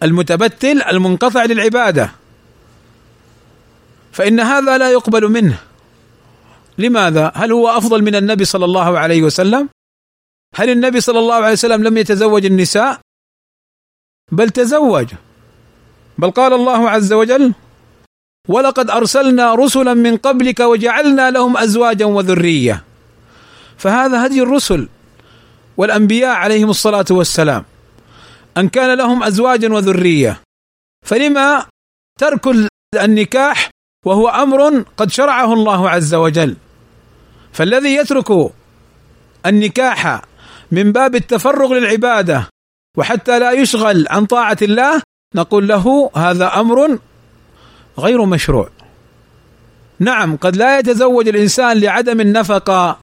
المتبتل 0.03 0.83
المنقطع 0.83 1.45
للعبادة 1.45 2.11
فإن 4.13 4.41
هذا 4.41 4.79
لا 4.79 4.91
يقبل 4.91 5.29
منه 5.29 5.59
لماذا؟ 6.79 7.33
هل 7.35 7.53
هو 7.53 7.69
أفضل 7.69 8.03
من 8.03 8.15
النبي 8.15 8.45
صلى 8.45 8.65
الله 8.65 8.99
عليه 8.99 9.23
وسلم؟ 9.23 9.69
هل 10.55 10.71
النبي 10.71 11.01
صلى 11.01 11.19
الله 11.19 11.35
عليه 11.35 11.53
وسلم 11.53 11.83
لم 11.83 11.97
يتزوج 11.97 12.45
النساء؟ 12.47 13.01
بل 14.33 14.51
تزوج 14.51 15.09
بل 16.19 16.31
قال 16.31 16.53
الله 16.53 16.91
عز 16.91 17.13
وجل: 17.13 17.55
ولقد 18.49 18.91
أرسلنا 18.91 19.55
رسلا 19.55 19.95
من 19.95 20.17
قبلك 20.17 20.61
وجعلنا 20.61 21.31
لهم 21.31 21.57
أزواجا 21.57 22.05
وذرية. 22.05 22.85
فهذا 23.77 24.27
هدي 24.27 24.43
الرسل 24.43 24.89
والأنبياء 25.77 26.37
عليهم 26.37 26.71
الصلاة 26.71 27.07
والسلام. 27.11 27.65
أن 28.57 28.69
كان 28.69 28.99
لهم 28.99 29.23
أزواجا 29.23 29.73
وذرية 29.73 30.41
فلما 31.07 31.67
ترك 32.21 32.49
النكاح 32.95 33.71
وهو 34.07 34.29
أمر 34.29 34.85
قد 34.97 35.11
شرعه 35.11 35.53
الله 35.53 35.91
عز 35.91 36.15
وجل 36.15 36.57
فالذي 37.53 37.95
يترك 37.95 38.53
النكاح 39.47 40.23
من 40.71 40.93
باب 40.93 41.15
التفرغ 41.15 41.75
للعبادة 41.75 42.49
وحتى 42.99 43.39
لا 43.39 43.53
يشغل 43.53 44.07
عن 44.11 44.27
طاعة 44.27 44.57
الله 44.63 45.03
نقول 45.35 45.69
له 45.69 46.11
هذا 46.17 46.61
أمر 46.61 46.99
غير 47.99 48.25
مشروع. 48.25 48.69
نعم 49.99 50.37
قد 50.37 50.57
لا 50.57 50.79
يتزوج 50.79 51.29
الإنسان 51.29 51.81
لعدم 51.81 52.21
النفقة 52.21 52.99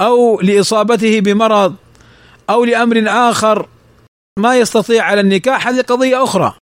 أو 0.00 0.40
لإصابته 0.40 1.20
بمرض 1.20 1.74
أو 2.50 2.64
لأمر 2.64 3.04
آخر 3.06 3.68
ما 4.38 4.56
يستطيع 4.56 5.04
على 5.04 5.20
النكاح 5.20 5.68
هذه 5.68 5.80
قضية 5.80 6.24
أخرى. 6.24 6.54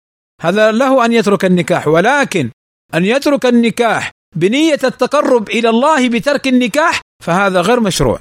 هذا 0.43 0.73
له 0.73 1.05
أن 1.05 1.13
يترك 1.13 1.45
النكاح 1.45 1.89
ولكن 1.89 2.51
أن 2.95 3.05
يترك 3.05 3.47
النكاح 3.47 4.11
بنية 4.37 4.79
التقرب 4.85 5.51
إلى 5.51 5.69
الله 5.69 6.09
بترك 6.09 6.49
النكاح 6.49 7.01
فهذا 7.25 7.61
غير 7.61 7.81
مشروع. 7.81 8.21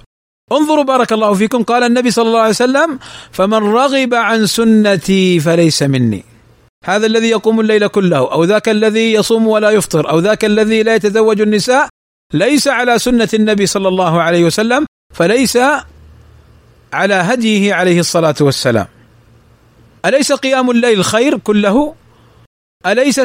انظروا 0.51 0.83
بارك 0.83 1.13
الله 1.13 1.33
فيكم 1.33 1.63
قال 1.63 1.83
النبي 1.83 2.11
صلى 2.11 2.27
الله 2.27 2.39
عليه 2.39 2.49
وسلم 2.49 2.99
فمن 3.31 3.57
رغب 3.57 4.13
عن 4.13 4.45
سنتي 4.45 5.39
فليس 5.39 5.83
مني. 5.83 6.30
هذا 6.85 7.05
الذي 7.05 7.29
يقوم 7.29 7.59
الليل 7.59 7.87
كله 7.87 8.31
أو 8.31 8.43
ذاك 8.43 8.69
الذي 8.69 9.13
يصوم 9.13 9.47
ولا 9.47 9.69
يفطر 9.69 10.09
أو 10.09 10.19
ذاك 10.19 10.45
الذي 10.45 10.83
لا 10.83 10.95
يتزوج 10.95 11.41
النساء 11.41 11.89
ليس 12.33 12.67
على 12.67 12.99
سنة 12.99 13.29
النبي 13.33 13.65
صلى 13.65 13.87
الله 13.87 14.21
عليه 14.21 14.43
وسلم 14.43 14.85
فليس 15.13 15.57
على 16.93 17.13
هديه 17.13 17.73
عليه 17.73 17.99
الصلاة 17.99 18.35
والسلام. 18.41 18.87
أليس 20.05 20.31
قيام 20.31 20.71
الليل 20.71 21.05
خير 21.05 21.37
كله؟ 21.37 21.95
أليس 22.85 23.21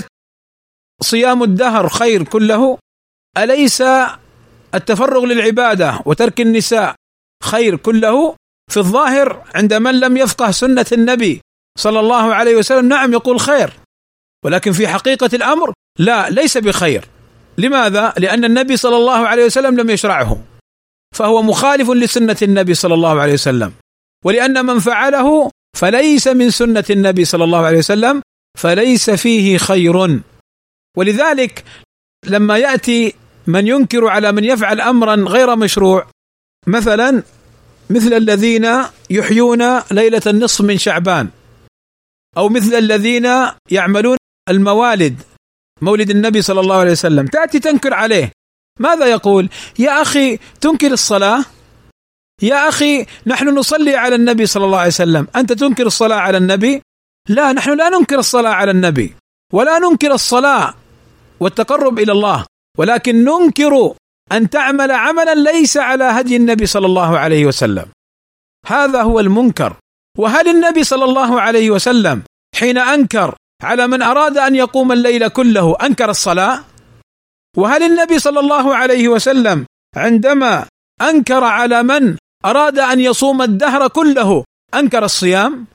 صيام 1.02 1.42
الدهر 1.42 1.88
خير 1.88 2.22
كله؟ 2.22 2.78
أليس 3.38 3.82
التفرغ 4.74 5.24
للعبادة 5.24 6.00
وترك 6.04 6.40
النساء 6.40 6.94
خير 7.44 7.76
كله؟ 7.76 8.36
في 8.70 8.76
الظاهر 8.76 9.44
عند 9.54 9.74
من 9.74 10.00
لم 10.00 10.16
يفقه 10.16 10.50
سنة 10.50 10.86
النبي 10.92 11.40
صلى 11.76 12.00
الله 12.00 12.34
عليه 12.34 12.56
وسلم 12.56 12.88
نعم 12.88 13.12
يقول 13.12 13.40
خير. 13.40 13.72
ولكن 14.44 14.72
في 14.72 14.88
حقيقة 14.88 15.30
الأمر 15.32 15.72
لا 15.98 16.30
ليس 16.30 16.58
بخير. 16.58 17.04
لماذا؟ 17.58 18.14
لأن 18.18 18.44
النبي 18.44 18.76
صلى 18.76 18.96
الله 18.96 19.26
عليه 19.28 19.44
وسلم 19.44 19.80
لم 19.80 19.90
يشرعه. 19.90 20.42
فهو 21.14 21.42
مخالف 21.42 21.90
لسنة 21.90 22.36
النبي 22.42 22.74
صلى 22.74 22.94
الله 22.94 23.20
عليه 23.20 23.32
وسلم. 23.32 23.72
ولأن 24.24 24.66
من 24.66 24.78
فعله 24.78 25.50
فليس 25.76 26.28
من 26.28 26.50
سنة 26.50 26.84
النبي 26.90 27.24
صلى 27.24 27.44
الله 27.44 27.66
عليه 27.66 27.78
وسلم 27.78 28.22
فليس 28.58 29.10
فيه 29.10 29.58
خير. 29.58 30.20
ولذلك 30.96 31.64
لما 32.26 32.58
يأتي 32.58 33.14
من 33.46 33.66
ينكر 33.66 34.08
على 34.08 34.32
من 34.32 34.44
يفعل 34.44 34.80
أمرا 34.80 35.14
غير 35.14 35.56
مشروع 35.56 36.06
مثلا 36.66 37.22
مثل 37.90 38.12
الذين 38.14 38.66
يحيون 39.10 39.78
ليلة 39.90 40.22
النصف 40.26 40.60
من 40.60 40.78
شعبان. 40.78 41.28
أو 42.36 42.48
مثل 42.48 42.74
الذين 42.74 43.28
يعملون 43.70 44.16
الموالد 44.48 45.22
مولد 45.82 46.10
النبي 46.10 46.42
صلى 46.42 46.60
الله 46.60 46.76
عليه 46.76 46.90
وسلم. 46.90 47.26
تأتي 47.26 47.58
تنكر 47.58 47.94
عليه. 47.94 48.32
ماذا 48.80 49.06
يقول؟ 49.06 49.48
يا 49.78 50.02
أخي 50.02 50.38
تنكر 50.60 50.92
الصلاة؟ 50.92 51.44
يا 52.42 52.68
أخي 52.68 53.06
نحن 53.26 53.48
نصلي 53.48 53.94
على 53.96 54.14
النبي 54.14 54.46
صلى 54.46 54.64
الله 54.64 54.78
عليه 54.78 54.88
وسلم. 54.88 55.28
أنت 55.36 55.52
تنكر 55.52 55.86
الصلاة 55.86 56.16
على 56.16 56.38
النبي؟ 56.38 56.82
لا 57.28 57.52
نحن 57.52 57.76
لا 57.76 57.88
ننكر 57.88 58.18
الصلاة 58.18 58.50
على 58.50 58.70
النبي 58.70 59.14
ولا 59.52 59.78
ننكر 59.78 60.12
الصلاة 60.12 60.74
والتقرب 61.40 61.98
إلى 61.98 62.12
الله. 62.12 62.44
ولكن 62.78 63.24
ننكر 63.24 63.94
أن 64.32 64.50
تعمل 64.50 64.90
عملا 64.90 65.34
ليس 65.34 65.76
على 65.76 66.04
هدي 66.04 66.36
النبي 66.36 66.66
صلى 66.66 66.86
الله 66.86 67.18
عليه 67.18 67.46
وسلم. 67.46 67.86
هذا 68.66 69.02
هو 69.02 69.20
المنكر. 69.20 69.76
وهل 70.18 70.48
النبي 70.48 70.84
صلى 70.84 71.04
الله 71.04 71.40
عليه 71.40 71.70
وسلم 71.70 72.22
حين 72.56 72.78
أنكر 72.78 73.34
على 73.62 73.86
من 73.86 74.02
أراد 74.02 74.38
أن 74.38 74.54
يقوم 74.54 74.92
الليل 74.92 75.28
كله 75.28 75.76
أنكر 75.82 76.10
الصلاة؟ 76.10 76.64
وهل 77.56 77.82
النبي 77.82 78.18
صلى 78.18 78.40
الله 78.40 78.76
عليه 78.76 79.08
وسلم 79.08 79.66
عندما 79.96 80.66
أنكر 81.02 81.44
على 81.44 81.82
من 81.82 82.16
أراد 82.44 82.78
أن 82.78 83.00
يصوم 83.00 83.42
الدهر 83.42 83.88
كله 83.88 84.44
أنكر 84.74 85.04
الصيام؟ 85.04 85.66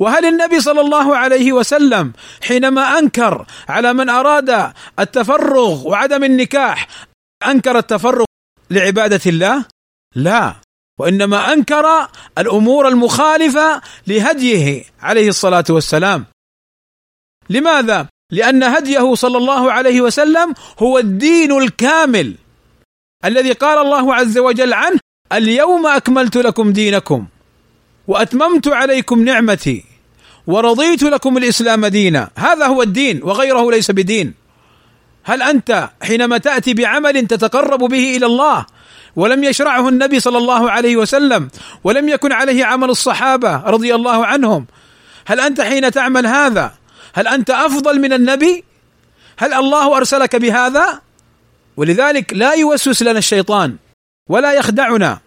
وهل 0.00 0.24
النبي 0.24 0.60
صلى 0.60 0.80
الله 0.80 1.16
عليه 1.16 1.52
وسلم 1.52 2.12
حينما 2.42 2.98
أنكر 2.98 3.46
على 3.68 3.92
من 3.92 4.08
أراد 4.08 4.72
التفرغ 4.98 5.88
وعدم 5.88 6.24
النكاح 6.24 6.88
أنكر 7.46 7.78
التفرغ 7.78 8.24
لعبادة 8.70 9.20
الله؟ 9.26 9.64
لا. 10.14 10.54
وإنما 10.98 11.52
أنكر 11.52 12.08
الأمور 12.38 12.88
المخالفة 12.88 13.82
لهديه 14.06 14.84
عليه 15.00 15.28
الصلاة 15.28 15.64
والسلام. 15.70 16.24
لماذا؟ 17.50 18.08
لأن 18.30 18.62
هديه 18.62 19.14
صلى 19.14 19.38
الله 19.38 19.72
عليه 19.72 20.00
وسلم 20.00 20.54
هو 20.78 20.98
الدين 20.98 21.52
الكامل 21.62 22.34
الذي 23.24 23.52
قال 23.52 23.78
الله 23.78 24.14
عز 24.14 24.38
وجل 24.38 24.72
عنه 24.72 24.98
اليوم 25.32 25.86
أكملت 25.86 26.36
لكم 26.36 26.72
دينكم 26.72 27.26
وأتممت 28.08 28.68
عليكم 28.68 29.24
نعمتي 29.24 29.84
ورضيت 30.46 31.02
لكم 31.02 31.36
الإسلام 31.36 31.86
دينا. 31.86 32.30
هذا 32.36 32.66
هو 32.66 32.82
الدين 32.82 33.22
وغيره 33.22 33.70
ليس 33.70 33.90
بدين. 33.90 34.34
هل 35.24 35.42
أنت 35.42 35.90
حينما 36.02 36.38
تأتي 36.38 36.74
بعمل 36.74 37.26
تتقرب 37.26 37.78
به 37.78 38.16
إلى 38.16 38.26
الله 38.26 38.66
ولم 39.16 39.44
يشرعه 39.44 39.88
النبي 39.88 40.20
صلى 40.20 40.38
الله 40.38 40.70
عليه 40.70 40.96
وسلم 40.96 41.48
ولم 41.84 42.08
يكن 42.08 42.32
عليه 42.32 42.64
عمل 42.64 42.90
الصحابة 42.90 43.56
رضي 43.56 43.94
الله 43.94 44.26
عنهم. 44.26 44.66
هل 45.26 45.40
أنت 45.40 45.60
حين 45.60 45.90
تعمل 45.90 46.26
هذا 46.26 46.74
هل 47.14 47.28
أنت 47.28 47.50
أفضل 47.50 48.00
من 48.00 48.12
النبي؟ 48.12 48.64
هل 49.38 49.54
الله 49.54 49.96
أرسلك 49.96 50.36
بهذا؟ 50.36 51.00
ولذلك 51.76 52.32
لا 52.34 52.52
يوسوس 52.52 53.02
لنا 53.02 53.18
الشيطان 53.18 53.76
ولا 54.30 54.52
يخدعنا 54.52 55.18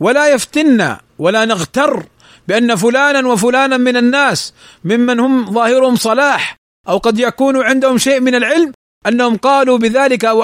ولا 0.00 0.28
يفتنا 0.28 1.00
ولا 1.18 1.44
نغتر 1.44 2.06
بأن 2.48 2.76
فلانا 2.76 3.28
وفلانا 3.28 3.76
من 3.76 3.96
الناس 3.96 4.54
ممن 4.84 5.20
هم 5.20 5.52
ظاهرهم 5.52 5.96
صلاح 5.96 6.56
أو 6.88 6.98
قد 6.98 7.18
يكون 7.18 7.62
عندهم 7.62 7.98
شيء 7.98 8.20
من 8.20 8.34
العلم 8.34 8.72
أنهم 9.06 9.36
قالوا 9.36 9.78
بذلك 9.78 10.24
أو 10.24 10.42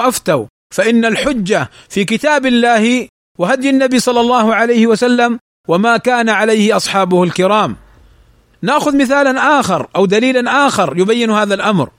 فإن 0.73 1.05
الحجة 1.05 1.69
في 1.89 2.05
كتاب 2.05 2.45
الله 2.45 3.07
وهدي 3.37 3.69
النبي 3.69 3.99
صلى 3.99 4.19
الله 4.19 4.55
عليه 4.55 4.87
وسلم 4.87 5.39
وما 5.67 5.97
كان 5.97 6.29
عليه 6.29 6.75
أصحابه 6.75 7.23
الكرام. 7.23 7.75
نأخذ 8.61 8.97
مثالا 8.97 9.59
آخر 9.59 9.87
أو 9.95 10.05
دليلا 10.05 10.67
آخر 10.67 10.97
يبين 10.97 11.31
هذا 11.31 11.53
الأمر 11.53 11.89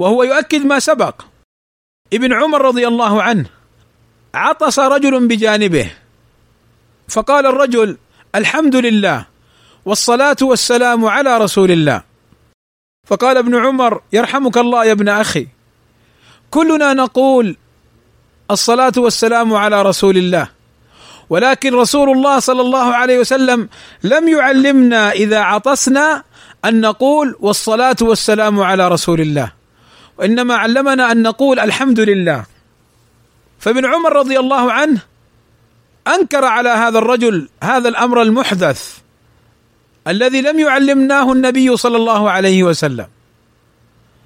وهو 0.00 0.22
يؤكد 0.22 0.66
ما 0.66 0.78
سبق. 0.78 1.22
ابن 2.12 2.32
عمر 2.32 2.62
رضي 2.62 2.88
الله 2.88 3.22
عنه 3.22 3.46
عطس 4.34 4.78
رجل 4.78 5.28
بجانبه 5.28 5.90
فقال 7.08 7.46
الرجل 7.46 7.98
الحمد 8.34 8.76
لله 8.76 9.26
والصلاة 9.84 10.36
والسلام 10.42 11.04
على 11.04 11.38
رسول 11.38 11.70
الله. 11.70 12.02
فقال 13.06 13.36
ابن 13.36 13.54
عمر 13.66 14.02
يرحمك 14.12 14.58
الله 14.58 14.84
يا 14.84 14.92
ابن 14.92 15.08
أخي 15.08 15.48
كلنا 16.50 16.92
نقول 16.92 17.56
الصلاة 18.50 18.92
والسلام 18.96 19.54
على 19.54 19.82
رسول 19.82 20.16
الله. 20.16 20.48
ولكن 21.30 21.74
رسول 21.74 22.10
الله 22.10 22.38
صلى 22.38 22.60
الله 22.60 22.94
عليه 22.94 23.18
وسلم 23.18 23.68
لم 24.02 24.28
يعلمنا 24.28 25.12
إذا 25.12 25.38
عطسنا 25.38 26.22
أن 26.64 26.80
نقول 26.80 27.36
والصلاة 27.40 27.96
والسلام 28.02 28.60
على 28.60 28.88
رسول 28.88 29.20
الله. 29.20 29.52
وإنما 30.18 30.54
علمنا 30.56 31.12
أن 31.12 31.22
نقول 31.22 31.60
الحمد 31.60 32.00
لله. 32.00 32.44
فابن 33.58 33.84
عمر 33.84 34.12
رضي 34.12 34.38
الله 34.38 34.72
عنه 34.72 35.00
أنكر 36.08 36.44
على 36.44 36.68
هذا 36.68 36.98
الرجل 36.98 37.48
هذا 37.62 37.88
الأمر 37.88 38.22
المحدث 38.22 38.98
الذي 40.08 40.40
لم 40.40 40.58
يعلمناه 40.60 41.32
النبي 41.32 41.76
صلى 41.76 41.96
الله 41.96 42.30
عليه 42.30 42.62
وسلم. 42.62 43.06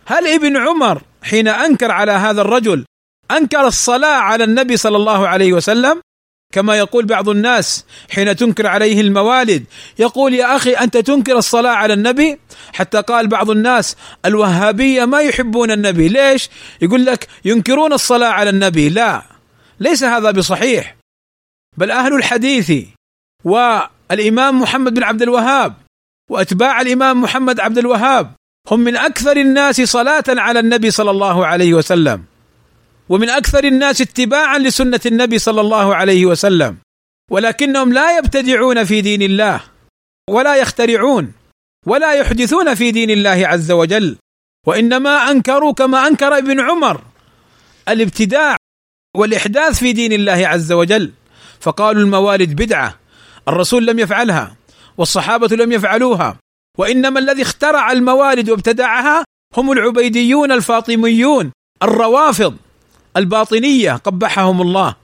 هل 0.07 0.27
ابن 0.27 0.57
عمر 0.57 1.03
حين 1.23 1.49
أنكر 1.49 1.91
على 1.91 2.13
هذا 2.13 2.43
الرجل 2.43 2.85
أنكر 3.31 3.67
الصلاة 3.67 4.19
على 4.19 4.45
النبي 4.45 4.77
صلى 4.77 4.97
الله 4.97 5.29
عليه 5.29 5.53
وسلم 5.53 6.01
كما 6.55 6.77
يقول 6.79 7.07
بعض 7.07 7.29
الناس 7.29 7.85
حين 8.11 8.37
تنكر 8.37 8.67
عليه 8.67 9.01
الموالد 9.01 9.65
يقول 9.99 10.35
يا 10.35 10.57
أخي 10.57 10.73
أنت 10.73 10.97
تنكر 10.97 11.39
الصلاة 11.39 11.71
على 11.71 11.95
النبي؟ 11.95 12.39
حتى 12.73 13.01
قال 13.01 13.29
بعض 13.29 13.51
الناس 13.51 13.97
الوهابية 14.25 15.05
ما 15.05 15.21
يحبون 15.21 15.71
النبي 15.71 16.09
ليش؟ 16.09 16.49
يقول 16.83 17.07
لك 17.07 17.29
ينكرون 17.45 17.93
الصلاة 17.93 18.29
على 18.29 18.51
النبي 18.51 18.89
لا 18.89 19.23
ليس 19.81 20.05
هذا 20.05 20.31
بصحيح. 20.31 20.97
بل 21.77 21.91
أهل 21.91 22.15
الحديث 22.15 22.73
والإمام 23.45 24.61
محمد 24.61 24.95
بن 24.95 25.03
عبد 25.03 25.23
الوهاب 25.23 25.75
وأتباع 26.31 26.81
الإمام 26.81 27.23
محمد 27.23 27.61
عبد 27.61 27.79
الوهاب 27.79 28.33
هم 28.71 28.81
من 28.81 28.97
أكثر 28.97 29.37
الناس 29.37 29.81
صلاة 29.81 30.25
على 30.29 30.61
النبي 30.61 30.91
صلى 30.91 31.11
الله 31.11 31.47
عليه 31.47 31.75
وسلم. 31.75 32.25
ومن 33.09 33.31
أكثر 33.31 33.65
الناس 33.65 34.01
اتباعا 34.01 34.59
لسنة 34.59 35.01
النبي 35.07 35.39
صلى 35.39 35.61
الله 35.61 35.95
عليه 35.95 36.27
وسلم 36.27 36.77
ولكنهم 37.31 37.93
لا 37.93 38.19
يبتدعون 38.19 38.85
في 38.85 39.01
دين 39.01 39.23
الله 39.23 39.61
ولا 40.31 40.57
يخترعون 40.57 41.33
ولا 41.87 42.15
يحدثون 42.15 42.75
في 42.75 42.91
دين 42.91 43.11
الله 43.11 43.47
عز 43.47 43.73
وجل 43.73 44.17
وإنما 44.67 45.31
أنكروا 45.31 45.73
كما 45.73 46.07
أنكر 46.07 46.39
ابن 46.39 46.61
عمر 46.61 47.01
الابتداع 47.89 48.57
والإحداث 49.17 49.79
في 49.79 49.93
دين 49.93 50.13
الله 50.13 50.49
عز 50.49 50.73
وجل. 50.73 51.13
فقالوا 51.61 52.03
الموالد 52.03 52.63
بدعة 52.63 52.99
الرسول 53.49 53.87
لم 53.87 53.99
يفعلها 53.99 54.57
والصحابة 54.99 55.57
لم 55.57 55.73
يفعلوها 55.73 56.37
وإنما 56.79 57.19
الذي 57.21 57.43
اخترع 57.43 57.93
الموالد 57.93 58.51
وابتدعها 58.51 59.25
هم 59.57 59.73
العبيديون 59.73 60.53
الفاطميون 60.53 61.53
الروافض. 61.83 62.57
الباطنية 63.19 63.93
قبحهم 63.93 64.63
الله. 64.63 64.95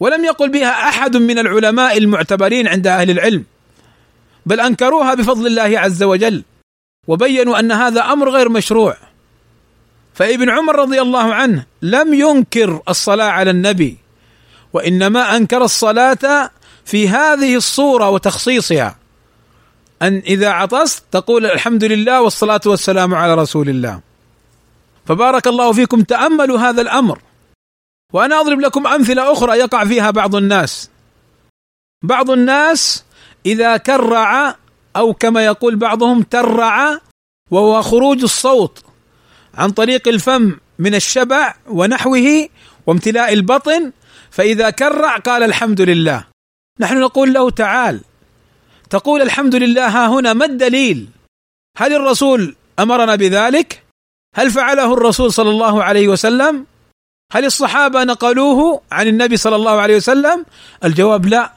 ولم 0.00 0.24
يقل 0.24 0.48
بها 0.48 0.88
أحد 0.88 1.16
من 1.16 1.38
العلماء 1.38 1.98
المعتبرين 1.98 2.68
عند 2.68 2.86
أهل 2.86 3.10
العلم 3.10 3.44
بل 4.46 4.60
أنكروها 4.60 5.14
بفضل 5.14 5.46
الله 5.46 5.78
عز 5.78 6.02
وجل 6.02 6.44
وبينوا 7.08 7.58
أن 7.58 7.72
هذا 7.72 8.00
أمر 8.00 8.30
غير 8.30 8.48
مشروع. 8.48 8.96
فابن 10.14 10.50
عمر 10.50 10.76
رضي 10.76 11.00
الله 11.00 11.34
عنه 11.34 11.66
لم 11.82 12.14
ينكر 12.14 12.82
الصلاة 12.88 13.30
على 13.30 13.50
النبي 13.50 13.96
وإنما 14.72 15.36
أنكر 15.36 15.64
الصلاة 15.64 16.50
في 16.84 17.08
هذه 17.08 17.56
الصورة 17.56 18.10
وتخصيصها. 18.10 18.96
أن 20.02 20.22
إذا 20.26 20.48
عطست 20.48 21.02
تقول 21.10 21.46
الحمد 21.46 21.84
لله 21.84 22.22
والصلاة 22.22 22.60
والسلام 22.66 23.14
على 23.14 23.34
رسول 23.34 23.68
الله. 23.68 24.00
فبارك 25.06 25.46
الله 25.46 25.72
فيكم 25.72 26.02
تأملوا 26.02 26.58
هذا 26.58 26.82
الأمر. 26.82 27.18
وأنا 28.12 28.40
أضرب 28.40 28.60
لكم 28.60 28.86
أمثلة 28.86 29.32
أخرى 29.32 29.58
يقع 29.58 29.84
فيها 29.84 30.10
بعض 30.10 30.36
الناس. 30.36 30.90
بعض 32.02 32.30
الناس 32.30 33.04
إذا 33.46 33.76
كرع 33.76 34.56
أو 34.96 35.14
كما 35.14 35.44
يقول 35.44 35.76
بعضهم 35.76 36.22
ترع 36.22 37.00
وهو 37.50 37.82
خروج 37.82 38.22
الصوت 38.22 38.84
عن 39.54 39.70
طريق 39.70 40.08
الفم 40.08 40.56
من 40.78 40.94
الشبع 40.94 41.54
ونحوه 41.68 42.48
وامتلاء 42.86 43.32
البطن 43.32 43.92
فإذا 44.30 44.70
كرع 44.70 45.16
قال 45.16 45.42
الحمد 45.42 45.80
لله. 45.80 46.24
نحن 46.80 47.00
نقول 47.00 47.32
له 47.32 47.50
تعال. 47.50 48.00
تقول 48.90 49.22
الحمد 49.22 49.54
لله 49.54 49.88
ها 49.88 50.08
هنا 50.08 50.32
ما 50.32 50.44
الدليل؟ 50.44 51.08
هل 51.76 51.92
الرسول 51.92 52.56
أمرنا 52.78 53.14
بذلك؟ 53.14 53.81
هل 54.34 54.50
فعله 54.50 54.94
الرسول 54.94 55.32
صلى 55.32 55.50
الله 55.50 55.84
عليه 55.84 56.08
وسلم؟ 56.08 56.66
هل 57.32 57.44
الصحابة 57.44 58.04
نقلوه 58.04 58.80
عن 58.92 59.06
النبي 59.06 59.36
صلى 59.36 59.56
الله 59.56 59.80
عليه 59.80 59.96
وسلم؟ 59.96 60.46
الجواب 60.84 61.26
لا. 61.26 61.52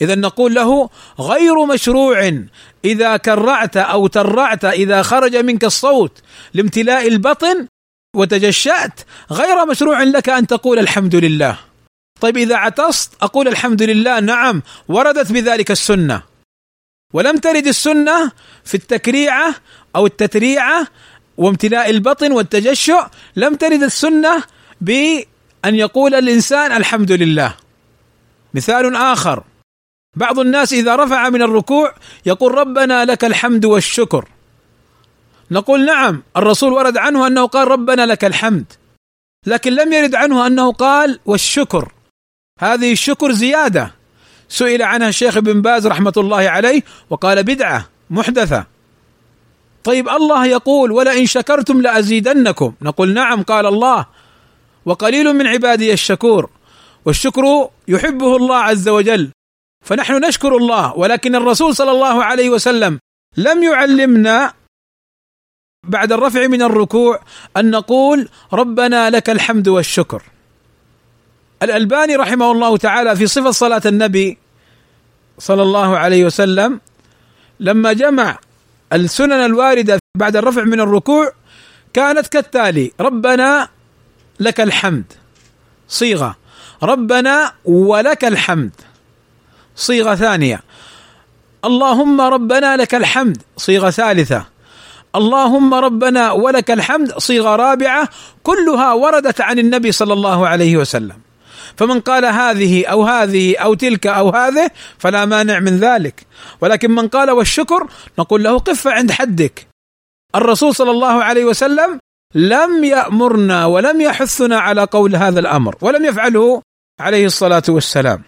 إذا 0.00 0.14
نقول 0.14 0.54
له 0.54 0.90
غير 1.20 1.64
مشروع. 1.64 2.42
إذا 2.84 3.16
كرعت 3.16 3.76
أو 3.76 4.06
ترعت 4.06 4.64
إذا 4.64 5.02
خرج 5.02 5.36
منك 5.36 5.64
الصوت 5.64 6.22
لامتلاء 6.54 7.08
البطن 7.08 7.66
وتجشأت 8.16 9.00
غير 9.32 9.66
مشروع 9.66 10.02
لك 10.02 10.28
أن 10.28 10.46
تقول 10.46 10.78
الحمد 10.78 11.14
لله. 11.14 11.58
طيب 12.20 12.36
إذا 12.36 12.56
عطست 12.56 13.12
أقول 13.22 13.48
الحمد 13.48 13.82
لله 13.82 14.20
نعم 14.20 14.62
وردت 14.88 15.32
بذلك 15.32 15.70
السنة. 15.70 16.22
ولم 17.14 17.36
ترد 17.36 17.66
السنة 17.66 18.32
في 18.64 18.74
التكريعة 18.74 19.54
أو 19.96 20.06
التتريعة 20.06 20.86
وامتلاء 21.38 21.90
البطن 21.90 22.32
والتجشؤ 22.32 23.02
لم 23.36 23.54
ترد 23.54 23.82
السنة 23.82 24.42
بأن 24.80 25.74
يقول 25.74 26.14
الإنسان 26.14 26.72
الحمد 26.72 27.12
لله. 27.12 27.54
مثال 28.54 28.96
آخر. 28.96 29.44
بعض 30.16 30.38
الناس 30.38 30.72
إذا 30.72 30.96
رفع 30.96 31.28
من 31.28 31.42
الركوع 31.42 31.94
يقول 32.26 32.54
ربنا 32.54 33.04
لك 33.04 33.24
الحمد 33.24 33.64
والشكر. 33.64 34.28
نقول 35.50 35.84
نعم 35.84 36.22
الرسول 36.36 36.72
ورد 36.72 36.96
عنه 36.96 37.26
أنه 37.26 37.46
قال 37.46 37.68
ربنا 37.68 38.06
لك 38.06 38.24
الحمد. 38.24 38.72
لكن 39.46 39.72
لم 39.72 39.92
يرد 39.92 40.14
عنه 40.14 40.46
أنه 40.46 40.72
قال 40.72 41.20
والشكر. 41.26 41.92
هذه 42.60 42.92
الشكر 42.92 43.32
زيادة. 43.32 43.94
سئل 44.48 44.82
عنها 44.82 45.08
الشيخ 45.08 45.36
ابن 45.36 45.62
باز 45.62 45.86
رحمة 45.86 46.12
الله 46.16 46.48
عليه 46.48 46.82
وقال 47.10 47.42
بدعة 47.42 47.88
محدثة. 48.10 48.77
طيب 49.84 50.08
الله 50.08 50.46
يقول 50.46 50.92
ولئن 50.92 51.26
شكرتم 51.26 51.80
لأزيدنكم. 51.80 52.74
نقول 52.82 53.14
نعم 53.14 53.42
قال 53.42 53.66
الله 53.66 54.06
وقليل 54.84 55.34
من 55.34 55.46
عبادي 55.46 55.92
الشكور 55.92 56.50
والشكر 57.04 57.68
يحبه 57.88 58.36
الله 58.36 58.56
عز 58.56 58.88
وجل 58.88 59.30
فنحن 59.84 60.24
نشكر 60.24 60.56
الله 60.56 60.96
ولكن 60.96 61.34
الرسول 61.34 61.76
صلى 61.76 61.90
الله 61.90 62.24
عليه 62.24 62.50
وسلم 62.50 62.98
لم 63.36 63.62
يعلمنا 63.62 64.52
بعد 65.86 66.12
الرفع 66.12 66.46
من 66.46 66.62
الركوع 66.62 67.20
أن 67.56 67.70
نقول 67.70 68.28
ربنا 68.52 69.10
لك 69.10 69.30
الحمد 69.30 69.68
والشكر. 69.68 70.22
الألباني 71.62 72.16
رحمه 72.16 72.52
الله 72.52 72.76
تعالى 72.76 73.16
في 73.16 73.26
صفة 73.26 73.50
صلاة 73.50 73.82
النبي 73.86 74.38
صلى 75.38 75.62
الله 75.62 75.98
عليه 75.98 76.24
وسلم 76.24 76.80
لما 77.60 77.92
جمع 77.92 78.38
السنن 78.92 79.32
الواردة 79.32 79.98
بعد 80.18 80.36
الرفع 80.36 80.64
من 80.64 80.80
الركوع 80.80 81.32
كانت 81.92 82.26
كالتالي 82.26 82.92
ربنا 83.00 83.68
لك 84.40 84.60
الحمد. 84.60 85.04
صيغة 85.88 86.36
ربنا 86.82 87.52
ولك 87.64 88.24
الحمد. 88.24 88.72
صيغة 89.76 90.14
ثانية 90.14 90.60
اللهم 91.64 92.20
ربنا 92.20 92.76
لك 92.76 92.94
الحمد. 92.94 93.42
صيغة 93.56 93.90
ثالثة 93.90 94.44
اللهم 95.16 95.74
ربنا 95.74 96.32
ولك 96.32 96.70
الحمد. 96.70 97.18
صيغة 97.18 97.56
رابعة 97.56 98.08
كلها 98.42 98.92
وردت 98.92 99.40
عن 99.40 99.58
النبي 99.58 99.92
صلى 99.92 100.12
الله 100.12 100.48
عليه 100.48 100.76
وسلم. 100.76 101.27
فمن 101.78 102.00
قال 102.00 102.24
هذه 102.24 102.86
أو 102.86 103.02
هذه 103.02 103.56
أو 103.56 103.74
تلك 103.74 104.06
أو 104.06 104.30
هذه 104.30 104.70
فلا 104.98 105.24
مانع 105.24 105.58
من 105.58 105.78
ذلك. 105.78 106.26
ولكن 106.60 106.90
من 106.90 107.08
قال 107.08 107.30
والشكر 107.30 107.88
نقول 108.18 108.42
له 108.42 108.58
قف 108.58 108.86
عند 108.86 109.12
حدك. 109.12 109.66
الرسول 110.34 110.74
صلى 110.74 110.90
الله 110.90 111.24
عليه 111.24 111.44
وسلم 111.44 111.98
لم 112.34 112.84
يأمرنا 112.84 113.66
ولم 113.66 114.00
يحثنا 114.00 114.58
على 114.58 114.84
قول 114.84 115.16
هذا 115.16 115.40
الأمر 115.40 115.76
ولم 115.80 116.04
يفعله 116.04 116.62
عليه 117.00 117.26
الصلاة 117.26 117.62
والسلام. 117.68 118.22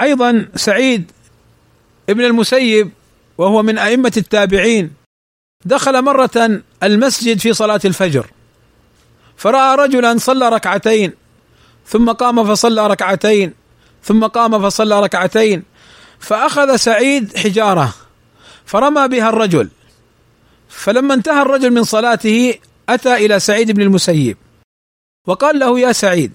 أيضا 0.00 0.48
سعيد 0.56 1.10
ابن 2.08 2.24
المسيب 2.24 2.90
وهو 3.38 3.62
من 3.62 3.78
أئمة 3.78 4.12
التابعين 4.16 4.92
دخل 5.64 6.02
مرة 6.02 6.62
المسجد 6.82 7.38
في 7.38 7.52
صلاة 7.52 7.80
الفجر 7.84 8.26
فرأى 9.36 9.76
رجلا 9.76 10.18
صلى 10.18 10.48
ركعتين 10.48 11.12
ثم 11.90 12.12
قام 12.12 12.44
فصلى 12.44 12.86
ركعتين 12.86 13.54
ثم 14.02 14.26
قام 14.26 14.62
فصلى 14.62 15.00
ركعتين 15.00 15.62
فأخذ 16.18 16.76
سعيد 16.76 17.36
حجارة 17.38 17.94
فرمى 18.64 19.08
بها 19.08 19.28
الرجل 19.28 19.68
فلما 20.68 21.14
انتهى 21.14 21.42
الرجل 21.42 21.70
من 21.70 21.84
صلاته 21.84 22.54
أتى 22.88 23.14
إلى 23.14 23.40
سعيد 23.40 23.70
بن 23.70 23.82
المسيب 23.82 24.36
وقال 25.26 25.58
له 25.58 25.80
يا 25.80 25.92
سعيد 25.92 26.32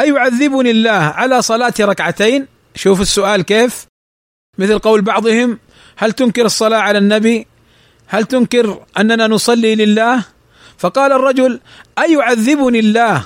أيعذبني 0.00 0.70
الله 0.70 0.90
على 0.90 1.42
صلاة 1.42 1.74
ركعتين؟ 1.80 2.46
شوف 2.74 3.00
السؤال 3.00 3.42
كيف؟ 3.42 3.86
مثل 4.58 4.78
قول 4.78 5.02
بعضهم 5.02 5.58
هل 5.96 6.12
تنكر 6.12 6.44
الصلاة 6.44 6.78
على 6.78 6.98
النبي؟ 6.98 7.46
هل 8.06 8.24
تنكر 8.24 8.84
أننا 8.98 9.26
نصلي 9.26 9.74
لله؟ 9.74 10.24
فقال 10.78 11.12
الرجل 11.12 11.60
أيعذبني 11.98 12.78
الله 12.78 13.24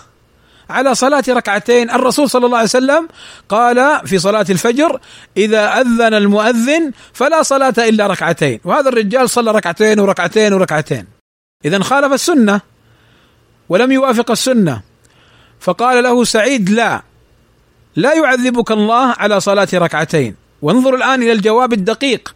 على 0.71 0.95
صلاة 0.95 1.25
ركعتين. 1.29 1.91
الرسول 1.91 2.31
صلى 2.31 2.47
الله 2.47 2.59
عليه 2.59 2.69
وسلم 2.69 3.09
قال 3.49 4.07
في 4.07 4.19
صلاة 4.19 4.47
الفجر 4.51 5.01
إذا 5.37 5.81
أذن 5.81 6.15
المؤذن 6.15 6.93
فلا 7.13 7.43
صلاة 7.43 7.75
إلا 7.79 8.07
ركعتين. 8.07 8.61
وهذا 8.65 8.89
الرجال 8.89 9.31
صلى 9.31 9.51
ركعتين 9.51 10.01
وركعتين 10.01 10.53
وركعتين. 10.53 11.07
إذا 11.65 11.83
خالف 11.83 12.13
السنة 12.13 12.61
ولم 13.69 13.93
يوافق 13.93 14.31
السنة. 14.31 14.83
فقال 15.61 16.03
له 16.03 16.25
سعيد 16.25 16.71
لا 16.71 17.03
لا 17.97 18.15
يعذبك 18.15 18.71
الله 18.71 19.15
على 19.19 19.41
صلاة 19.41 19.69
ركعتين. 19.75 20.37
وانظر 20.63 20.95
الآن 20.95 21.23
إلى 21.23 21.33
الجواب 21.33 21.73
الدقيق. 21.73 22.35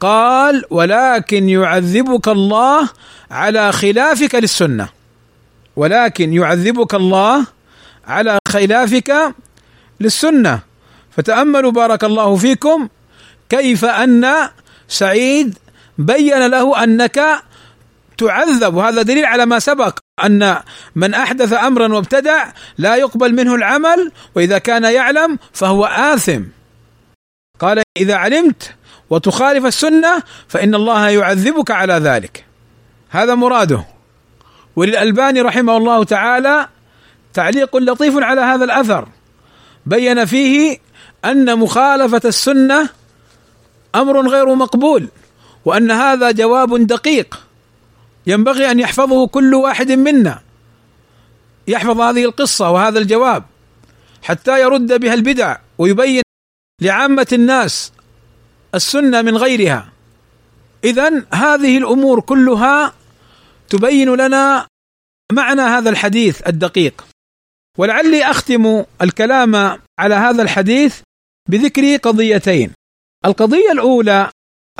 قال 0.00 0.64
ولكن 0.70 1.48
يعذبك 1.48 2.28
الله 2.28 2.88
على 3.30 3.72
خلافك 3.72 4.34
للسنة. 4.34 4.99
ولكن 5.80 6.32
يعذبك 6.32 6.94
الله 6.94 7.46
على 8.06 8.38
خلافك 8.48 9.34
للسنة. 10.00 10.60
فتأملوا 11.10 11.70
بارك 11.70 12.04
الله 12.04 12.36
فيكم 12.36 12.88
كيف 13.48 13.84
أن 13.84 14.48
سعيد 14.88 15.58
بين 15.98 16.46
له 16.46 16.84
أنك 16.84 17.20
تعذب. 18.18 18.74
وهذا 18.74 19.02
دليل 19.02 19.24
على 19.24 19.46
ما 19.46 19.58
سبق 19.58 19.98
أن 20.24 20.56
من 20.94 21.14
أحدث 21.14 21.52
امرا 21.52 21.94
وابتدع 21.94 22.52
لا 22.78 22.96
يقبل 22.96 23.34
منه 23.34 23.54
العمل 23.54 24.12
وإذا 24.34 24.58
كان 24.58 24.84
يعلم 24.84 25.38
فهو 25.52 25.84
آثم. 25.84 26.42
قال 27.58 27.82
إذا 27.96 28.14
علمت 28.14 28.74
وتخالف 29.10 29.64
السنة 29.66 30.22
فإن 30.48 30.74
الله 30.74 31.08
يعذبك 31.08 31.70
على 31.70 31.94
ذلك. 31.94 32.44
هذا 33.10 33.34
مراده. 33.34 33.99
وللألباني 34.76 35.40
رحمه 35.40 35.76
الله 35.76 36.04
تعالى 36.04 36.68
تعليق 37.34 37.76
لطيف 37.76 38.18
على 38.18 38.40
هذا 38.40 38.64
الأثر. 38.64 39.08
بين 39.86 40.24
فيه 40.24 40.78
أن 41.24 41.58
مخالفة 41.58 42.20
السنة 42.24 42.88
أمر 43.94 44.28
غير 44.28 44.54
مقبول 44.54 45.08
وأن 45.64 45.90
هذا 45.90 46.30
جواب 46.30 46.86
دقيق 46.86 47.40
ينبغي 48.26 48.70
أن 48.70 48.80
يحفظه 48.80 49.26
كل 49.26 49.54
واحد 49.54 49.92
منا. 49.92 50.40
يحفظ 51.68 52.00
هذه 52.00 52.24
القصة 52.24 52.70
وهذا 52.70 52.98
الجواب 52.98 53.44
حتى 54.22 54.60
يرد 54.60 55.00
بها 55.00 55.14
البدع 55.14 55.56
ويبين 55.78 56.22
لعامة 56.80 57.26
الناس 57.32 57.92
السنة 58.74 59.22
من 59.22 59.36
غيرها. 59.36 59.88
اذا 60.84 61.24
هذه 61.34 61.78
الأمور 61.78 62.20
كلها 62.20 62.92
تبين 63.70 64.14
لنا 64.14 64.66
معنى 65.32 65.62
هذا 65.62 65.90
الحديث 65.90 66.48
الدقيق. 66.48 67.04
ولعلي 67.78 68.24
أختم 68.24 68.84
الكلام 69.02 69.78
على 69.98 70.14
هذا 70.14 70.42
الحديث 70.42 71.00
بذكر 71.48 71.96
قضيتين. 71.96 72.72
القضية 73.26 73.72
الأولى 73.72 74.30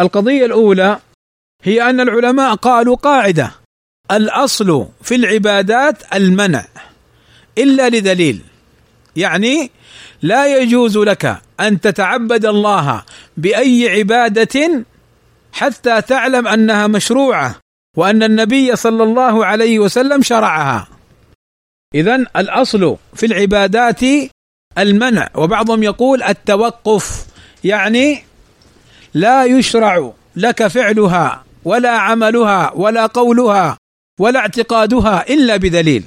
القضية 0.01 0.45
الأولى 0.45 0.99
هي 1.63 1.91
أن 1.91 2.01
العلماء 2.01 2.55
قالوا 2.55 2.97
قاعدة 2.97 3.55
الأصل 4.11 4.87
في 5.03 5.15
العبادات 5.15 6.15
المنع 6.15 6.65
إلا 7.59 7.89
لدليل 7.89 8.43
يعني 9.17 9.71
لا 10.23 10.57
يجوز 10.57 10.99
لك 10.99 11.43
أن 11.61 11.81
تتعبد 11.81 12.47
الله 12.47 13.05
بأي 13.37 13.89
عبادة 13.89 14.85
حتى 15.53 16.03
تعلم 16.03 16.49
أنها 16.49 16.87
مشروعة. 16.87 17.59
وأن 17.97 18.23
النبي 18.23 18.77
صلى 18.77 19.03
الله 19.03 19.47
عليه 19.47 19.79
وسلم 19.79 20.23
شرعها. 20.23 20.89
اذا 21.95 22.15
الأصل 22.15 22.97
في 23.15 23.27
العبادات 23.27 24.01
المنع 24.79 25.29
وبعضهم 25.35 25.83
يقول 25.83 26.23
التوقف 26.23 27.27
يعني 27.65 28.25
لا 29.15 29.45
يشرع 29.45 30.13
لك 30.37 30.67
فعلها 30.67 31.45
ولا 31.65 31.91
عملها 31.91 32.73
ولا 32.75 33.07
قولها 33.07 33.77
ولا 34.21 34.41
اعتقادها 34.41 35.29
إلا 35.29 35.57
بدليل. 35.57 36.05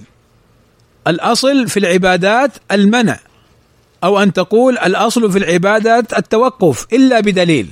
الأصل 1.08 1.68
في 1.68 1.78
العبادات 1.78 2.52
المنع 2.72 3.20
أو 4.04 4.20
أن 4.20 4.34
تقول 4.34 4.78
الأصل 4.78 5.32
في 5.32 5.38
العبادات 5.38 6.14
التوقف 6.14 6.94
إلا 6.94 7.20
بدليل. 7.20 7.68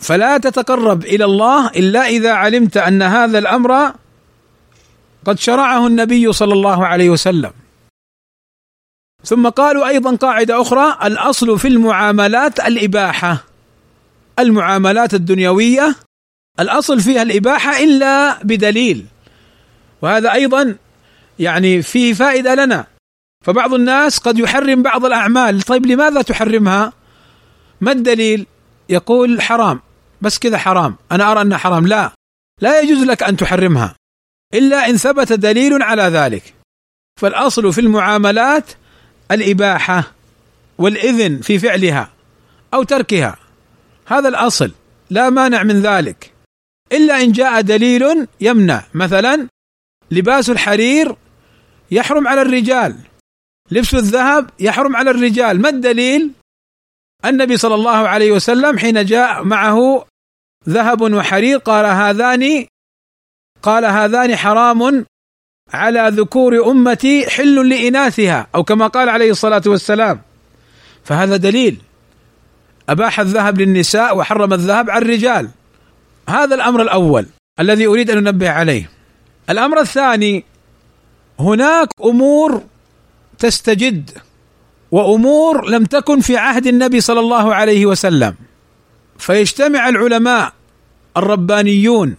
فلا 0.00 0.38
تتقرب 0.38 1.04
إلى 1.04 1.24
الله 1.24 1.68
إلا 1.68 2.06
إذا 2.06 2.32
علمت 2.32 2.76
أن 2.76 3.02
هذا 3.02 3.38
الأمر 3.38 3.92
قد 5.24 5.38
شرعه 5.38 5.86
النبي 5.86 6.32
صلى 6.32 6.52
الله 6.52 6.86
عليه 6.86 7.10
وسلم. 7.10 7.52
ثم 9.24 9.48
قالوا 9.48 9.88
أيضا 9.88 10.16
قاعدة 10.16 10.60
أخرى 10.60 10.98
الأصل 11.04 11.58
في 11.58 11.68
المعاملات 11.68 12.60
الإباحة. 12.60 13.44
المعاملات 14.38 15.14
الدنيوية 15.14 15.94
الأصل 16.60 17.00
فيها 17.00 17.22
الإباحة 17.22 17.78
إلا 17.78 18.42
بدليل. 18.42 19.06
وهذا 20.02 20.32
أيضا 20.32 20.76
يعني 21.38 21.82
فيه 21.82 22.12
فائدة 22.12 22.54
لنا. 22.54 22.86
فبعض 23.44 23.74
الناس 23.74 24.18
قد 24.18 24.38
يحرم 24.38 24.82
بعض 24.82 25.04
الأعمال. 25.04 25.62
طيب 25.62 25.86
لماذا 25.86 26.22
تحرمها؟ 26.22 26.92
ما 27.80 27.92
الدليل؟ 27.92 28.46
يقول 28.88 29.42
حرام. 29.42 29.80
بس 30.20 30.38
كذا 30.38 30.58
حرام. 30.58 30.96
أنا 31.12 31.32
أرى 31.32 31.42
أنها 31.42 31.58
حرام. 31.58 31.86
لا. 31.86 32.12
لا 32.60 32.80
يجوز 32.80 33.04
لك 33.04 33.22
أن 33.22 33.36
تحرمها. 33.36 33.94
إلا 34.54 34.88
إن 34.90 34.96
ثبت 34.96 35.32
دليل 35.32 35.82
على 35.82 36.02
ذلك. 36.02 36.54
فالأصل 37.20 37.72
في 37.72 37.80
المعاملات 37.80 38.72
الإباحة 39.30 40.12
والإذن 40.78 41.40
في 41.40 41.58
فعلها 41.58 42.10
أو 42.74 42.82
تركها. 42.82 43.36
هذا 44.06 44.28
الأصل. 44.28 44.72
لا 45.10 45.30
مانع 45.30 45.62
من 45.62 45.82
ذلك. 45.82 46.32
إلا 46.92 47.22
إن 47.22 47.32
جاء 47.32 47.60
دليل 47.60 48.26
يمنع. 48.40 48.84
مثلا 48.94 49.48
لباس 50.10 50.50
الحرير 50.50 51.16
يحرم 51.90 52.28
على 52.28 52.42
الرجال. 52.42 52.96
لبس 53.70 53.94
الذهب 53.94 54.50
يحرم 54.60 54.96
على 54.96 55.10
الرجال. 55.10 55.60
ما 55.60 55.68
الدليل؟ 55.68 56.30
النبي 57.24 57.56
صلى 57.56 57.74
الله 57.74 58.08
عليه 58.08 58.32
وسلم 58.32 58.78
حين 58.78 59.04
جاء 59.04 59.44
معه 59.44 60.04
ذهب 60.68 61.00
وحرير 61.00 61.58
قال 61.58 61.86
هذان 61.86 62.66
قال 63.62 63.84
هذان 63.84 64.36
حرام 64.36 65.06
على 65.72 66.10
ذكور 66.14 66.70
أمتي 66.70 67.30
حل 67.30 67.68
لإناثها 67.68 68.46
أو 68.54 68.64
كما 68.64 68.86
قال 68.86 69.08
عليه 69.08 69.30
الصلاة 69.30 69.62
والسلام. 69.66 70.20
فهذا 71.04 71.36
دليل. 71.36 71.80
أباح 72.88 73.20
الذهب 73.20 73.60
للنساء 73.60 74.16
وحرم 74.16 74.52
الذهب 74.52 74.90
على 74.90 75.04
الرجال. 75.04 75.50
هذا 76.28 76.54
الأمر 76.54 76.82
الأول 76.82 77.26
الذي 77.60 77.86
أريد 77.86 78.10
أن 78.10 78.26
أنبه 78.26 78.50
عليه. 78.50 78.90
الأمر 79.50 79.80
الثاني 79.80 80.44
هناك 81.40 81.88
أمور 82.04 82.62
تستجد 83.38 84.10
وأمور 84.90 85.70
لم 85.70 85.84
تكن 85.84 86.20
في 86.20 86.36
عهد 86.36 86.66
النبي 86.66 87.00
صلى 87.00 87.20
الله 87.20 87.54
عليه 87.54 87.86
وسلم. 87.86 88.34
فيجتمع 89.18 89.88
العلماء 89.88 90.52
الربانيون 91.16 92.16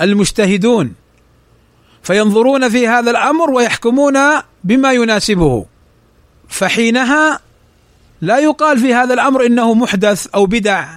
المجتهدون 0.00 0.94
فينظرون 2.02 2.68
في 2.68 2.88
هذا 2.88 3.10
الأمر 3.10 3.50
ويحكمون 3.50 4.18
بما 4.64 4.92
يناسبه. 4.92 5.66
فحينها 6.48 7.40
لا 8.20 8.38
يقال 8.38 8.78
في 8.78 8.94
هذا 8.94 9.14
الأمر 9.14 9.46
إنه 9.46 9.74
محدث 9.74 10.26
أو 10.26 10.46
بدع 10.46 10.96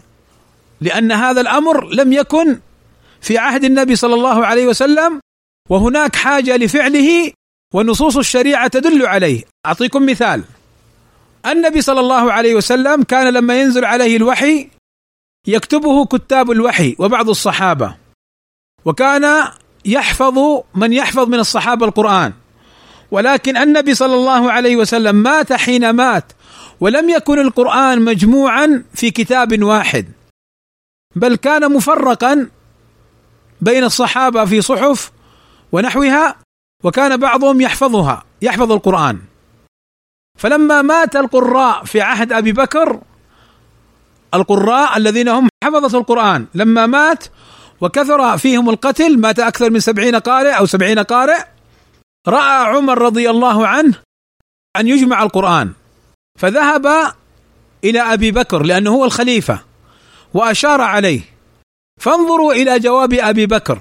لأن 0.81 1.11
هذا 1.11 1.41
الأمر 1.41 1.93
لم 1.93 2.13
يكن 2.13 2.59
في 3.21 3.37
عهد 3.37 3.63
النبي 3.63 3.95
صلى 3.95 4.13
الله 4.13 4.45
عليه 4.45 4.67
وسلم 4.67 5.19
وهناك 5.69 6.15
حاجة 6.15 6.57
لفعله 6.57 7.31
ونصوص 7.73 8.17
الشريعة 8.17 8.67
تدل 8.67 9.05
عليه. 9.05 9.43
أعطيكم 9.65 10.05
مثال. 10.05 10.43
النبي 11.45 11.81
صلى 11.81 11.99
الله 11.99 12.31
عليه 12.31 12.55
وسلم 12.55 13.03
كان 13.03 13.33
لما 13.33 13.61
ينزل 13.61 13.85
عليه 13.85 14.17
الوحي 14.17 14.69
يكتبه 15.47 16.05
كتاب 16.05 16.51
الوحي 16.51 16.95
وبعض 16.99 17.29
الصحابة. 17.29 17.95
وكان 18.85 19.47
يحفظ 19.85 20.39
من 20.75 20.93
يحفظ 20.93 21.27
من 21.27 21.39
الصحابة 21.39 21.85
القرآن. 21.85 22.33
ولكن 23.11 23.57
النبي 23.57 23.93
صلى 23.93 24.15
الله 24.15 24.51
عليه 24.51 24.75
وسلم 24.75 25.15
مات 25.15 25.53
حين 25.53 25.89
مات 25.89 26.31
ولم 26.79 27.09
يكن 27.09 27.39
القرآن 27.39 28.01
مجموعا 28.01 28.83
في 28.93 29.11
كتاب 29.11 29.63
واحد. 29.63 30.07
بل 31.15 31.35
كان 31.35 31.71
مفرقا 31.71 32.49
بين 33.61 33.83
الصحابة 33.83 34.45
في 34.45 34.61
صحف 34.61 35.11
ونحوها 35.71 36.35
وكان 36.83 37.17
بعضهم 37.17 37.61
يحفظها 37.61 38.23
يحفظ 38.41 38.71
القرآن. 38.71 39.19
فلما 40.39 40.81
مات 40.81 41.15
القراء 41.15 41.83
في 41.83 42.01
عهد 42.01 42.33
أبي 42.33 42.51
بكر 42.51 43.01
القراء 44.33 44.97
الذين 44.97 45.29
هم 45.29 45.49
حفظة 45.63 45.97
القرآن 45.99 46.45
لما 46.53 46.85
مات 46.85 47.25
وكثر 47.81 48.37
فيهم 48.37 48.69
القتل 48.69 49.19
مات 49.19 49.39
أكثر 49.39 49.69
من 49.69 49.79
سبعين 49.79 50.15
قارئ 50.15 50.51
أو 50.51 50.65
سبعين 50.65 50.99
قارئ 50.99 51.43
رأى 52.27 52.75
عمر 52.75 52.97
رضي 53.01 53.29
الله 53.29 53.67
عنه 53.67 53.93
أن 54.77 54.87
يجمع 54.87 55.23
القرآن. 55.23 55.73
فذهب 56.39 57.13
إلى 57.83 57.99
أبي 58.01 58.31
بكر 58.31 58.63
لأنه 58.63 58.91
هو 58.91 59.05
الخليفة 59.05 59.59
وأشار 60.33 60.81
عليه. 60.81 61.21
فانظروا 62.01 62.53
إلى 62.53 62.79
جواب 62.79 63.13
أبي 63.13 63.45
بكر. 63.45 63.79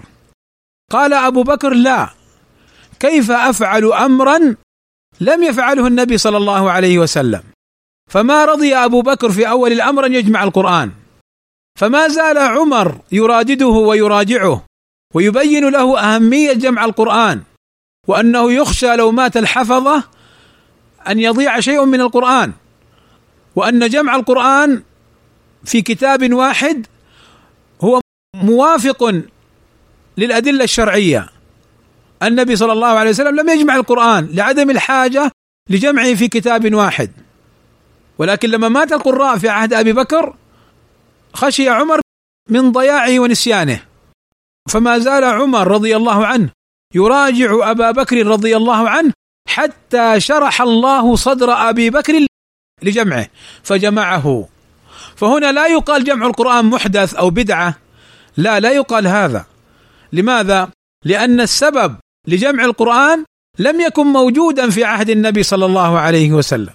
قال 0.90 1.12
أبو 1.12 1.42
بكر 1.42 1.74
لا 1.74 2.08
كيف 3.00 3.30
أفعل 3.30 3.92
أمرا 3.92 4.56
لم 5.22 5.42
يفعله 5.42 5.86
النبي 5.86 6.18
صلى 6.18 6.36
الله 6.36 6.70
عليه 6.70 6.98
وسلم. 6.98 7.42
فما 8.10 8.44
رضي 8.44 8.74
أبو 8.74 9.02
بكر 9.02 9.30
في 9.30 9.48
أول 9.48 9.72
الأمر 9.72 10.06
أن 10.06 10.14
يجمع 10.14 10.42
القرآن. 10.44 10.90
فما 11.78 12.08
زال 12.08 12.38
عمر 12.38 13.00
يرادده 13.12 13.66
ويراجعه 13.66 14.66
ويبين 15.14 15.68
له 15.68 15.98
أهمية 15.98 16.52
جمع 16.52 16.84
القرآن 16.84 17.42
وأنه 18.08 18.52
يخشى 18.52 18.96
لو 18.96 19.12
مات 19.12 19.36
الحفظة 19.36 20.04
أن 21.08 21.18
يضيع 21.18 21.60
شيء 21.60 21.84
من 21.84 22.00
القرآن 22.00 22.52
وأن 23.56 23.88
جمع 23.88 24.16
القرآن 24.16 24.82
في 25.64 25.82
كتاب 25.82 26.32
واحد 26.32 26.86
هو 27.80 28.00
موافق 28.34 29.22
للأدلة 30.16 30.64
الشرعية. 30.64 31.28
النبي 32.22 32.56
صلى 32.56 32.72
الله 32.72 32.88
عليه 32.88 33.10
وسلم 33.10 33.40
لم 33.40 33.48
يجمع 33.48 33.76
القرآن 33.76 34.28
لعدم 34.32 34.70
الحاجة 34.70 35.30
لجمعه 35.70 36.14
في 36.14 36.28
كتاب 36.28 36.74
واحد. 36.74 37.10
ولكن 38.18 38.50
لما 38.50 38.68
مات 38.68 38.92
القراء 38.92 39.38
في 39.38 39.48
عهد 39.48 39.74
أبي 39.74 39.92
بكر 39.92 40.36
خشي 41.34 41.68
عمر 41.68 42.00
من 42.50 42.72
ضياعه 42.72 43.18
ونسيانه. 43.18 43.82
فما 44.70 44.98
زال 44.98 45.24
عمر 45.24 45.68
رضي 45.68 45.96
الله 45.96 46.26
عنه 46.26 46.50
يراجع 46.94 47.70
أبا 47.70 47.90
بكر 47.90 48.26
رضي 48.26 48.56
الله 48.56 48.88
عنه 48.88 49.12
حتى 49.48 50.20
شرح 50.20 50.62
الله 50.62 51.16
صدر 51.16 51.52
أبي 51.52 51.90
بكر 51.90 52.26
لجمعه 52.82 53.26
فجمعه. 53.62 54.48
فهنا 55.16 55.52
لا 55.52 55.66
يقال 55.66 56.04
جمع 56.04 56.26
القرآن 56.26 56.64
محدث 56.64 57.14
أو 57.14 57.30
بدعة. 57.30 57.78
لا 58.36 58.60
لا 58.60 58.70
يقال 58.70 59.06
هذا. 59.06 59.46
لماذا؟ 60.12 60.70
لأن 61.04 61.40
السبب 61.40 61.96
لجمع 62.28 62.64
القرآن 62.64 63.24
لم 63.58 63.80
يكن 63.80 64.06
موجودا 64.06 64.70
في 64.70 64.84
عهد 64.84 65.10
النبي 65.10 65.42
صلى 65.42 65.66
الله 65.66 65.98
عليه 65.98 66.32
وسلم. 66.32 66.72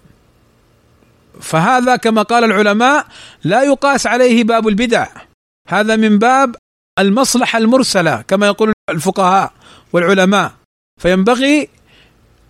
فهذا 1.41 1.95
كما 1.95 2.21
قال 2.21 2.43
العلماء 2.43 3.07
لا 3.43 3.63
يقاس 3.63 4.07
عليه 4.07 4.43
باب 4.43 4.67
البدع. 4.67 5.07
هذا 5.69 5.95
من 5.95 6.19
باب 6.19 6.55
المصلحة 6.99 7.57
المرسلة 7.57 8.21
كما 8.21 8.47
يقول 8.47 8.73
الفقهاء 8.89 9.53
والعلماء. 9.93 10.51
فينبغي 11.01 11.69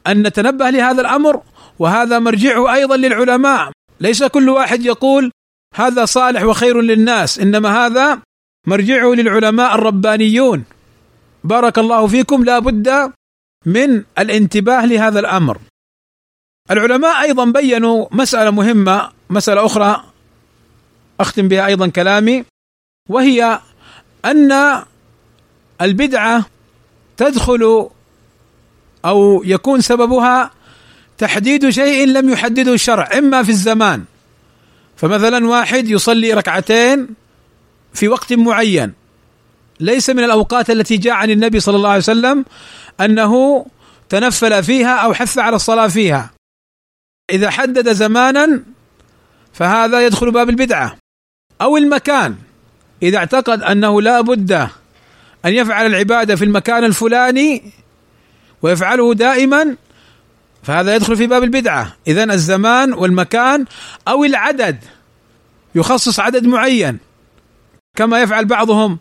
أن 0.08 0.28
نتنبه 0.28 0.70
لهذا 0.70 1.02
الأمر 1.02 1.42
وهذا 1.80 2.20
مرجعه 2.20 2.74
أيضا 2.74 2.98
للعلماء. 2.98 3.72
ليس 4.00 4.24
كل 4.24 4.50
واحد 4.50 4.86
يقول 4.86 5.32
هذا 5.76 6.06
صالح 6.06 6.44
وخير 6.44 6.82
للناس 6.82 7.40
إنما 7.40 7.86
هذا 7.86 8.20
مرجعه 8.68 9.14
للعلماء 9.14 9.76
الربانيون. 9.76 10.64
بارك 11.48 11.80
الله 11.80 12.08
فيكم 12.08 12.44
لا 12.44 12.60
بد 12.60 13.12
من 13.66 14.04
الانتباه 14.20 14.86
لهذا 14.86 15.20
الأمر. 15.20 15.58
العلماء 16.72 17.22
أيضا 17.22 17.46
بينوا 17.46 18.08
مسألة 18.12 18.52
مهمة 18.52 19.12
مسألة 19.30 19.66
أخرى 19.66 20.04
أختم 21.20 21.48
بها 21.48 21.66
أيضا 21.66 21.88
كلامي 21.88 22.44
وهي 23.10 23.60
أن 24.26 24.84
البدعة 25.82 26.46
تدخل 27.18 27.90
أو 29.06 29.44
يكون 29.46 29.82
سببها 29.82 30.52
تحديد 31.18 31.70
شيء 31.70 32.08
لم 32.08 32.30
يحدده 32.30 32.74
الشرع 32.74 33.10
إما 33.18 33.44
في 33.44 33.50
الزمان. 33.50 34.04
فمثلا 34.96 35.48
واحد 35.48 35.88
يصلي 35.88 36.34
ركعتين 36.34 37.08
في 37.94 38.08
وقت 38.08 38.34
معين 38.34 38.94
ليس 39.80 40.10
من 40.10 40.24
الأوقات 40.24 40.70
التي 40.70 40.98
جاء 40.98 41.14
عن 41.14 41.30
النبي 41.30 41.60
صلى 41.60 41.76
الله 41.76 41.90
عليه 41.90 42.00
وسلم 42.00 42.46
أنه 43.02 43.66
تنفل 44.10 44.64
فيها 44.64 44.96
أو 44.96 45.14
حث 45.14 45.38
على 45.38 45.56
الصلاة 45.56 45.88
فيها. 45.88 46.32
إذا 47.30 47.50
حدد 47.50 47.94
زمانا 47.94 48.64
فهذا 49.54 50.06
يدخل 50.06 50.32
باب 50.32 50.50
البدعة. 50.50 50.98
أو 51.62 51.78
المكان 51.78 52.36
إذا 53.04 53.18
اعتقد 53.18 53.62
أنه 53.62 54.02
لا 54.02 54.22
بد 54.22 54.52
أن 55.46 55.54
يفعل 55.54 55.86
العبادة 55.86 56.36
في 56.36 56.44
المكان 56.44 56.84
الفلاني 56.84 57.72
ويفعله 58.62 59.14
دائما 59.14 59.76
فهذا 60.64 60.96
يدخل 60.96 61.18
في 61.18 61.28
باب 61.28 61.44
البدعة. 61.44 61.96
اذا 62.08 62.24
الزمان 62.24 62.94
والمكان 62.94 63.66
أو 64.08 64.24
العدد 64.24 64.78
يخصص 65.76 66.20
عدد 66.20 66.46
معين 66.48 66.98
كما 67.98 68.22
يفعل 68.22 68.46
بعضهم. 68.46 69.00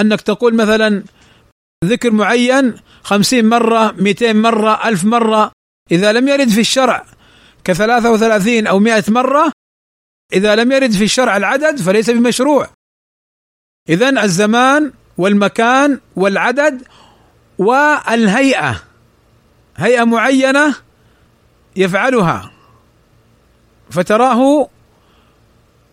أنك 0.00 0.20
تقول 0.20 0.54
مثلا 0.54 1.04
ذكر 1.84 2.10
معين 2.10 2.74
خمسين 3.02 3.48
مرة 3.48 3.92
مئتين 3.92 4.42
مرة 4.42 4.88
ألف 4.88 5.04
مرة 5.04 5.52
إذا 5.92 6.12
لم 6.12 6.28
يرد 6.28 6.48
في 6.48 6.60
الشرع 6.60 7.06
كثلاثة 7.64 8.12
وثلاثين 8.12 8.66
أو 8.66 8.78
مئة 8.78 9.04
مرة 9.08 9.52
إذا 10.32 10.56
لم 10.56 10.72
يرد 10.72 10.92
في 10.92 11.04
الشرع 11.04 11.36
العدد 11.36 11.80
فليس 11.80 12.10
بمشروع. 12.10 12.68
إذا 13.88 14.24
الزمان 14.24 14.92
والمكان 15.18 16.00
والعدد 16.16 16.82
والهيئة 17.58 18.82
هيئة 19.76 20.04
معينة 20.04 20.76
يفعلها 21.76 22.52
فتراه 23.90 24.68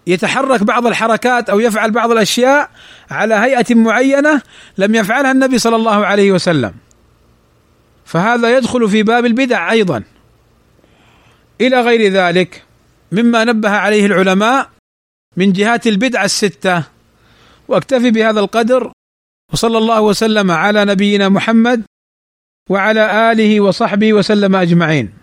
يتحرك 0.07 0.63
بعض 0.63 0.87
الحركات 0.87 1.49
أو 1.49 1.59
يفعل 1.59 1.91
بعض 1.91 2.11
الأشياء 2.11 2.69
على 3.11 3.35
هيئة 3.35 3.75
معينة 3.75 4.41
لم 4.77 4.95
يفعلها 4.95 5.31
النبي 5.31 5.59
صلى 5.59 5.75
الله 5.75 6.05
عليه 6.05 6.31
وسلم. 6.31 6.73
فهذا 8.05 8.57
يدخل 8.57 8.89
في 8.89 9.03
باب 9.03 9.25
البدع 9.25 9.71
أيضا. 9.71 10.03
إلى 11.61 11.81
غير 11.81 12.11
ذلك 12.11 12.63
مما 13.11 13.43
نبه 13.43 13.69
عليه 13.69 14.05
العلماء 14.05 14.69
من 15.37 15.53
جهات 15.53 15.87
البدع 15.87 16.23
الستة. 16.23 16.83
واكتفي 17.67 18.11
بهذا 18.11 18.39
القدر 18.39 18.91
وصلى 19.53 19.77
الله 19.77 20.01
وسلم 20.01 20.51
على 20.51 20.85
نبينا 20.85 21.29
محمد 21.29 21.83
وعلى 22.69 23.31
آله 23.31 23.59
وصحبه 23.59 24.13
وسلم 24.13 24.55
أجمعين. 24.55 25.18